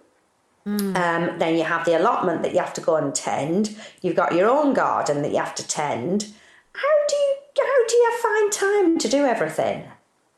um, 0.67 1.39
then 1.39 1.57
you 1.57 1.65
have 1.65 1.85
the 1.85 1.99
allotment 1.99 2.43
that 2.43 2.53
you 2.53 2.59
have 2.59 2.75
to 2.75 2.81
go 2.81 2.97
and 2.97 3.15
tend. 3.15 3.77
You've 4.03 4.17
got 4.17 4.35
your 4.35 4.49
own 4.49 4.75
garden 4.75 5.23
that 5.23 5.33
you 5.33 5.39
have 5.39 5.55
to 5.57 5.67
tend. 5.67 6.33
How 6.73 6.95
do 7.09 7.17
you 7.17 7.35
how 7.57 7.87
do 7.87 7.97
you 7.97 8.19
find 8.23 8.53
time 8.53 8.99
to 8.99 9.09
do 9.09 9.25
everything? 9.25 9.85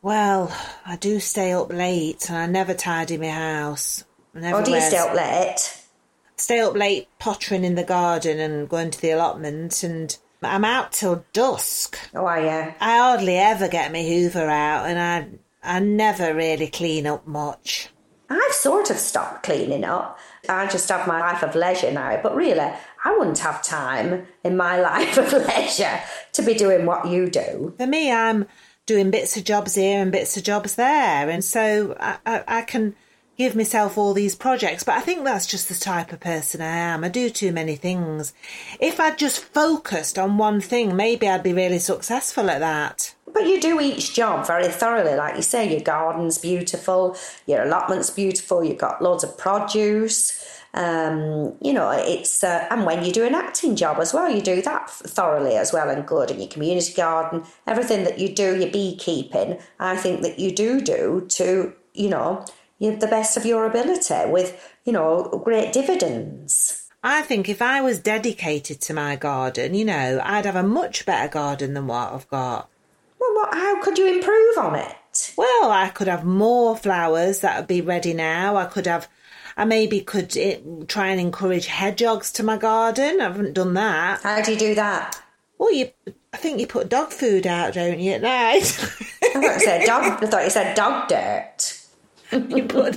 Well, 0.06 0.56
I 0.86 0.94
do 0.94 1.18
stay 1.18 1.52
up 1.52 1.72
late 1.72 2.30
and 2.30 2.38
I 2.38 2.46
never 2.46 2.74
tidy 2.74 3.16
my 3.16 3.30
house. 3.30 4.04
Never 4.32 4.58
Or 4.58 4.62
do 4.62 4.70
you 4.70 4.80
stay 4.80 4.98
up 4.98 5.12
late? 5.12 5.82
stay 6.36 6.60
up 6.60 6.76
late 6.76 7.08
pottering 7.18 7.64
in 7.64 7.74
the 7.74 7.82
garden 7.82 8.38
and 8.38 8.68
going 8.68 8.92
to 8.92 9.00
the 9.00 9.10
allotment 9.10 9.82
and 9.82 10.16
I'm 10.44 10.64
out 10.64 10.92
till 10.92 11.24
dusk. 11.32 11.98
Oh, 12.14 12.24
are 12.24 12.40
you? 12.40 12.74
I 12.80 12.98
hardly 12.98 13.36
ever 13.36 13.66
get 13.66 13.90
my 13.90 14.04
hoover 14.04 14.48
out 14.48 14.86
and 14.86 14.96
I 15.64 15.74
I 15.76 15.80
never 15.80 16.32
really 16.32 16.68
clean 16.68 17.08
up 17.08 17.26
much. 17.26 17.88
I've 18.30 18.52
sort 18.52 18.90
of 18.90 18.98
stopped 18.98 19.42
cleaning 19.42 19.82
up. 19.82 20.20
I 20.48 20.68
just 20.68 20.88
have 20.88 21.08
my 21.08 21.18
life 21.18 21.42
of 21.42 21.56
leisure 21.56 21.90
now, 21.90 22.20
but 22.22 22.36
really, 22.36 22.60
I 23.04 23.16
wouldn't 23.18 23.40
have 23.40 23.60
time 23.60 24.28
in 24.44 24.56
my 24.56 24.80
life 24.80 25.18
of 25.18 25.32
leisure 25.32 26.00
to 26.34 26.42
be 26.42 26.54
doing 26.54 26.86
what 26.86 27.08
you 27.08 27.28
do. 27.28 27.74
For 27.76 27.88
me, 27.88 28.12
I'm 28.12 28.46
doing 28.86 29.10
bits 29.10 29.36
of 29.36 29.44
jobs 29.44 29.74
here 29.74 30.00
and 30.00 30.12
bits 30.12 30.36
of 30.36 30.44
jobs 30.44 30.76
there, 30.76 31.28
and 31.28 31.44
so 31.44 31.96
I, 32.00 32.18
I, 32.24 32.44
I 32.46 32.62
can 32.62 32.94
give 33.36 33.54
myself 33.54 33.98
all 33.98 34.14
these 34.14 34.34
projects. 34.34 34.82
But 34.82 34.96
I 34.96 35.00
think 35.00 35.24
that's 35.24 35.46
just 35.46 35.68
the 35.68 35.74
type 35.74 36.12
of 36.12 36.20
person 36.20 36.60
I 36.60 36.76
am. 36.76 37.04
I 37.04 37.08
do 37.08 37.28
too 37.28 37.52
many 37.52 37.76
things. 37.76 38.32
If 38.80 38.98
I'd 38.98 39.18
just 39.18 39.40
focused 39.40 40.18
on 40.18 40.38
one 40.38 40.60
thing, 40.60 40.96
maybe 40.96 41.28
I'd 41.28 41.42
be 41.42 41.52
really 41.52 41.78
successful 41.78 42.48
at 42.50 42.60
that. 42.60 43.14
But 43.32 43.46
you 43.46 43.60
do 43.60 43.80
each 43.80 44.14
job 44.14 44.46
very 44.46 44.68
thoroughly, 44.68 45.14
like 45.14 45.36
you 45.36 45.42
say. 45.42 45.70
Your 45.70 45.82
garden's 45.82 46.38
beautiful, 46.38 47.16
your 47.46 47.62
allotment's 47.62 48.08
beautiful, 48.08 48.64
you've 48.64 48.78
got 48.78 49.02
loads 49.02 49.24
of 49.24 49.36
produce. 49.36 50.55
Um, 50.76 51.54
you 51.62 51.72
know, 51.72 51.90
it's 51.90 52.44
uh, 52.44 52.66
and 52.70 52.84
when 52.84 53.02
you 53.02 53.10
do 53.10 53.24
an 53.24 53.34
acting 53.34 53.76
job 53.76 53.98
as 53.98 54.12
well, 54.12 54.30
you 54.30 54.42
do 54.42 54.60
that 54.62 54.90
thoroughly 54.90 55.56
as 55.56 55.72
well 55.72 55.88
and 55.88 56.06
good. 56.06 56.30
And 56.30 56.38
your 56.38 56.50
community 56.50 56.92
garden, 56.92 57.44
everything 57.66 58.04
that 58.04 58.18
you 58.18 58.28
do, 58.28 58.58
your 58.58 58.70
beekeeping, 58.70 59.58
I 59.80 59.96
think 59.96 60.20
that 60.20 60.38
you 60.38 60.54
do 60.54 60.82
do 60.82 61.26
to 61.30 61.72
you 61.94 62.10
know 62.10 62.44
the 62.78 63.08
best 63.08 63.38
of 63.38 63.46
your 63.46 63.64
ability 63.64 64.30
with 64.30 64.76
you 64.84 64.92
know 64.92 65.40
great 65.44 65.72
dividends. 65.72 66.86
I 67.02 67.22
think 67.22 67.48
if 67.48 67.62
I 67.62 67.80
was 67.80 68.00
dedicated 68.00 68.80
to 68.82 68.92
my 68.92 69.16
garden, 69.16 69.74
you 69.74 69.84
know, 69.84 70.20
I'd 70.22 70.44
have 70.44 70.56
a 70.56 70.62
much 70.62 71.06
better 71.06 71.28
garden 71.28 71.72
than 71.72 71.86
what 71.86 72.12
I've 72.12 72.28
got. 72.28 72.68
Well, 73.18 73.34
what, 73.34 73.54
how 73.54 73.80
could 73.80 73.96
you 73.96 74.12
improve 74.12 74.58
on 74.58 74.74
it? 74.74 74.94
Well, 75.36 75.70
I 75.70 75.88
could 75.88 76.08
have 76.08 76.24
more 76.24 76.76
flowers 76.76 77.40
that 77.40 77.58
would 77.58 77.66
be 77.66 77.80
ready 77.80 78.12
now. 78.14 78.56
I 78.56 78.66
could 78.66 78.86
have, 78.86 79.08
I 79.56 79.64
maybe 79.64 80.00
could 80.00 80.36
eh, 80.36 80.58
try 80.88 81.08
and 81.08 81.20
encourage 81.20 81.66
hedgehogs 81.66 82.32
to 82.32 82.42
my 82.42 82.56
garden. 82.56 83.20
I 83.20 83.24
haven't 83.24 83.54
done 83.54 83.74
that. 83.74 84.22
How 84.22 84.42
do 84.42 84.52
you 84.52 84.58
do 84.58 84.74
that? 84.74 85.20
Well, 85.58 85.72
you, 85.72 85.90
I 86.32 86.36
think 86.36 86.60
you 86.60 86.66
put 86.66 86.88
dog 86.88 87.12
food 87.12 87.46
out, 87.46 87.74
don't 87.74 87.98
you, 87.98 88.12
at 88.12 88.22
night? 88.22 88.62
I 89.22 89.32
thought 89.32 89.54
you 89.54 89.60
said 89.60 89.86
dog. 89.86 90.22
I 90.22 90.26
thought 90.26 90.44
you 90.44 90.50
said 90.50 90.74
dog 90.74 91.08
dirt. 91.08 91.86
you 92.32 92.64
put 92.64 92.94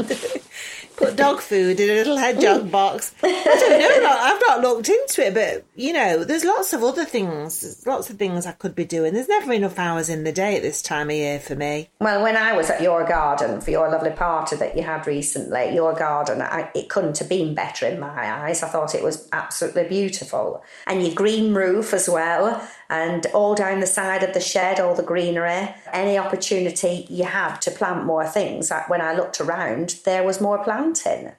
put 1.00 1.16
dog 1.16 1.40
food 1.40 1.80
in 1.80 1.90
a 1.90 1.94
little 1.94 2.18
hedgehog 2.18 2.70
box. 2.70 3.14
I 3.24 3.58
don't 3.60 4.04
know. 4.04 4.10
I've 4.10 4.42
not 4.48 4.62
looked 4.62 4.90
into 4.90 5.26
it, 5.26 5.34
but 5.34 5.66
you 5.76 5.94
know, 5.94 6.24
there's 6.24 6.44
lots 6.44 6.74
of 6.74 6.84
other 6.84 7.06
things. 7.06 7.62
There's 7.62 7.88
lots 7.88 8.10
of 8.10 8.18
things 8.18 8.46
I 8.46 8.52
could 8.52 8.76
be 8.76 8.86
doing. 8.86 9.14
There's 9.14 9.30
never 9.30 9.54
enough 9.54 9.80
hours 9.80 10.10
in 10.10 10.26
the 10.26 10.32
day 10.32 10.58
at 10.58 10.62
this 10.62 10.82
time 10.82 11.10
of 11.10 11.16
year 11.16 11.40
for 11.40 11.56
me. 11.56 11.90
Well, 12.00 12.22
when 12.22 12.36
I 12.36 12.54
was 12.54 12.70
at 12.70 12.82
your 12.82 13.06
garden 13.08 13.62
for 13.62 13.72
your 13.72 13.90
lovely 13.90 14.12
party 14.12 14.58
that 14.58 14.76
you 14.76 14.84
had 14.84 15.08
recently, 15.08 15.74
your 15.74 15.94
garden, 15.94 16.42
I, 16.42 16.70
it 16.76 16.90
couldn't 16.90 17.18
have 17.20 17.30
been 17.30 17.56
better 17.56 17.88
in 17.88 18.00
my 18.00 18.30
eyes. 18.30 18.62
I 18.62 18.68
thought 18.68 18.94
it 18.94 19.04
was 19.04 19.28
absolutely 19.32 19.86
beautiful. 19.86 20.64
And 20.86 21.02
your 21.02 21.16
green 21.16 21.54
roof 21.54 21.94
as 21.94 22.10
well, 22.10 22.62
and 22.90 23.26
all 23.28 23.54
down 23.56 23.80
the 23.80 23.88
side 23.88 24.24
of 24.24 24.34
the 24.34 24.40
shed, 24.40 24.80
all 24.80 24.96
the 24.96 25.04
greenery. 25.04 25.76
Any 25.94 26.18
opportunity 26.18 27.06
you 27.10 27.26
have 27.26 27.60
to 27.62 27.72
plant 27.72 28.06
more 28.06 28.26
things, 28.26 28.72
like 28.72 28.90
when 28.90 29.02
I 29.02 29.14
looked 29.14 29.40
around, 29.40 30.00
there 30.06 30.24
was 30.24 30.42
more 30.42 30.64
planting. 30.64 31.32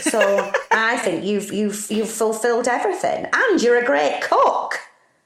So 0.00 0.52
I 0.70 0.96
think 0.98 1.24
you've 1.24 1.52
you've 1.52 1.90
you've 1.90 2.10
fulfilled 2.10 2.68
everything, 2.68 3.26
and 3.32 3.62
you're 3.62 3.82
a 3.82 3.84
great 3.84 4.20
cook 4.22 4.78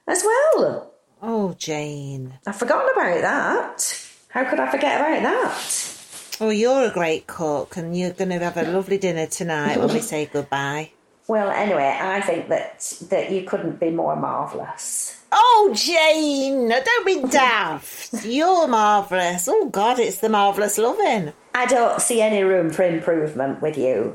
as 0.07 0.25
well. 0.25 0.93
Oh, 1.23 1.55
Jane. 1.59 2.39
I've 2.47 2.57
forgotten 2.57 2.91
about 2.93 3.21
that. 3.23 4.09
How 4.29 4.45
could 4.45 4.61
I 4.61 4.71
forget 4.71 5.01
about 5.01 5.23
that? 5.23 5.93
Oh, 6.41 6.51
you're 6.51 6.85
a 6.85 6.93
great 6.93 7.27
cook, 7.27 7.77
and 7.77 7.97
you're 7.97 8.13
going 8.13 8.29
to 8.29 8.39
have 8.39 8.57
a 8.57 8.71
lovely 8.71 8.99
dinner 8.99 9.27
tonight 9.27 9.79
when 9.79 9.93
we 9.93 10.01
say 10.13 10.27
goodbye. 10.27 10.91
Well, 11.27 11.51
anyway, 11.51 11.99
I 12.01 12.21
think 12.21 12.49
that 12.49 12.81
that 13.11 13.31
you 13.33 13.43
couldn't 13.43 13.81
be 13.81 13.91
more 13.91 14.17
marvellous. 14.17 15.16
Oh, 15.39 15.71
Jane, 15.75 16.69
don't 16.71 17.07
be 17.07 17.23
daft. 17.31 18.25
You're 18.25 18.67
marvellous. 18.67 19.47
Oh, 19.49 19.69
God, 19.69 19.99
it's 19.99 20.21
the 20.21 20.31
marvellous 20.31 20.79
loving. 20.79 21.35
I 21.55 21.67
don't 21.67 22.01
see 22.01 22.23
any 22.23 22.43
room 22.43 22.71
for 22.71 22.85
improvement 22.85 23.61
with 23.61 23.77
you. 23.77 24.15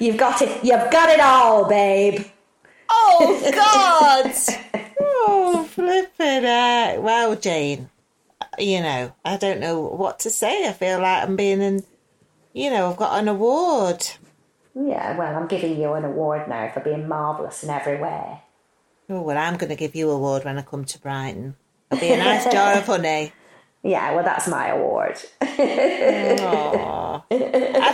you've 0.00 0.16
got 0.16 0.42
it. 0.42 0.64
You've 0.64 0.90
got 0.92 1.08
it 1.08 1.18
all, 1.18 1.68
babe. 1.68 2.24
Oh, 2.88 3.50
God. 3.52 4.32
oh, 5.00 5.68
flipping 5.72 6.42
heck. 6.44 7.02
Well, 7.02 7.34
Jane, 7.34 7.90
you 8.58 8.80
know, 8.80 9.12
I 9.24 9.36
don't 9.38 9.58
know 9.58 9.80
what 9.80 10.20
to 10.20 10.30
say. 10.30 10.68
I 10.68 10.72
feel 10.72 11.00
like 11.00 11.24
I'm 11.24 11.34
being 11.34 11.60
in, 11.60 11.82
you 12.52 12.70
know, 12.70 12.90
I've 12.90 12.96
got 12.96 13.18
an 13.18 13.26
award. 13.26 14.06
Yeah, 14.74 15.16
well, 15.16 15.36
I'm 15.36 15.46
giving 15.46 15.80
you 15.80 15.92
an 15.92 16.04
award 16.04 16.48
now 16.48 16.70
for 16.72 16.80
being 16.80 17.06
marvellous 17.06 17.62
in 17.62 17.70
every 17.70 18.00
way. 18.00 18.40
Oh, 19.08 19.22
well, 19.22 19.38
I'm 19.38 19.56
going 19.56 19.70
to 19.70 19.76
give 19.76 19.94
you 19.94 20.10
a 20.10 20.14
award 20.14 20.44
when 20.44 20.58
I 20.58 20.62
come 20.62 20.84
to 20.84 20.98
Brighton. 20.98 21.56
It'll 21.90 22.00
be 22.00 22.12
a 22.12 22.16
nice 22.16 22.44
jar 22.52 22.78
of 22.78 22.86
honey. 22.86 23.32
Yeah, 23.86 24.14
well, 24.14 24.24
that's 24.24 24.48
my 24.48 24.68
award. 24.68 25.20
I 25.42 27.20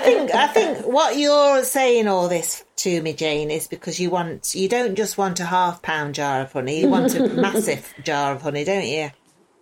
think 0.04 0.30
I 0.32 0.46
think 0.46 0.86
what 0.86 1.18
you're 1.18 1.64
saying 1.64 2.06
all 2.06 2.28
this 2.28 2.64
to 2.76 3.02
me, 3.02 3.12
Jane, 3.12 3.50
is 3.50 3.66
because 3.66 3.98
you 3.98 4.08
want 4.08 4.54
you 4.54 4.68
don't 4.68 4.94
just 4.94 5.18
want 5.18 5.40
a 5.40 5.44
half 5.44 5.82
pound 5.82 6.14
jar 6.14 6.42
of 6.42 6.52
honey, 6.52 6.82
you 6.82 6.88
want 6.88 7.16
a 7.16 7.28
massive 7.34 7.92
jar 8.04 8.36
of 8.36 8.42
honey, 8.42 8.62
don't 8.62 8.86
you? 8.86 9.10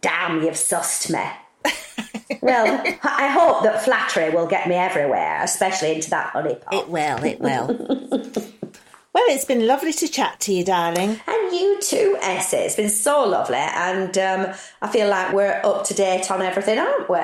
Damn, 0.02 0.42
you've 0.42 0.52
sussed 0.52 1.10
me. 1.10 1.30
well, 2.40 2.80
I 3.02 3.28
hope 3.28 3.62
that 3.62 3.82
flattery 3.84 4.30
will 4.30 4.46
get 4.46 4.68
me 4.68 4.74
everywhere, 4.74 5.42
especially 5.42 5.94
into 5.94 6.10
that 6.10 6.30
honey 6.30 6.54
pot. 6.56 6.74
It 6.74 6.88
will, 6.88 7.24
it 7.24 7.40
will. 7.40 7.66
well, 9.12 9.24
it's 9.28 9.44
been 9.44 9.66
lovely 9.66 9.92
to 9.94 10.08
chat 10.08 10.40
to 10.40 10.52
you, 10.52 10.64
darling. 10.64 11.20
And 11.26 11.52
you 11.52 11.78
too, 11.80 12.16
Essie. 12.20 12.56
It's 12.58 12.76
been 12.76 12.90
so 12.90 13.24
lovely, 13.24 13.56
and 13.56 14.16
um, 14.18 14.54
I 14.82 14.88
feel 14.88 15.08
like 15.08 15.32
we're 15.32 15.60
up 15.64 15.84
to 15.84 15.94
date 15.94 16.30
on 16.30 16.42
everything, 16.42 16.78
aren't 16.78 17.08
we? 17.08 17.20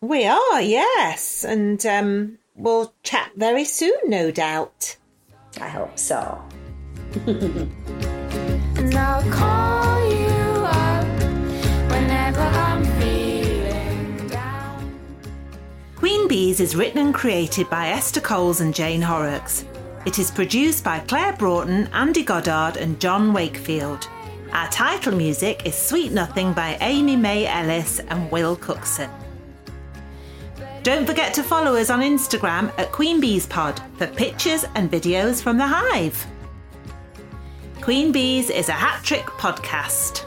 We 0.00 0.26
are, 0.26 0.60
yes, 0.60 1.44
and 1.44 1.84
um, 1.86 2.38
we'll 2.54 2.92
chat 3.02 3.32
very 3.36 3.64
soon, 3.64 3.96
no 4.04 4.30
doubt. 4.30 4.96
I 5.60 5.68
hope 5.68 5.98
so. 5.98 6.42
Queen 16.04 16.28
Bees 16.28 16.60
is 16.60 16.76
written 16.76 16.98
and 16.98 17.14
created 17.14 17.70
by 17.70 17.88
Esther 17.88 18.20
Coles 18.20 18.60
and 18.60 18.74
Jane 18.74 19.00
Horrocks. 19.00 19.64
It 20.04 20.18
is 20.18 20.30
produced 20.30 20.84
by 20.84 20.98
Claire 20.98 21.32
Broughton, 21.32 21.86
Andy 21.94 22.22
Goddard, 22.22 22.76
and 22.76 23.00
John 23.00 23.32
Wakefield. 23.32 24.06
Our 24.52 24.68
title 24.68 25.14
music 25.14 25.64
is 25.64 25.74
Sweet 25.74 26.12
Nothing 26.12 26.52
by 26.52 26.76
Amy 26.82 27.16
May 27.16 27.46
Ellis 27.46 28.00
and 28.00 28.30
Will 28.30 28.54
Cookson. 28.54 29.08
Don't 30.82 31.06
forget 31.06 31.32
to 31.32 31.42
follow 31.42 31.74
us 31.74 31.88
on 31.88 32.00
Instagram 32.00 32.70
at 32.78 32.92
Queen 32.92 33.18
Bees 33.18 33.46
Pod 33.46 33.80
for 33.96 34.06
pictures 34.06 34.66
and 34.74 34.90
videos 34.90 35.42
from 35.42 35.56
the 35.56 35.66
hive. 35.66 36.26
Queen 37.80 38.12
Bees 38.12 38.50
is 38.50 38.68
a 38.68 38.72
hat 38.72 39.02
trick 39.04 39.24
podcast. 39.24 40.26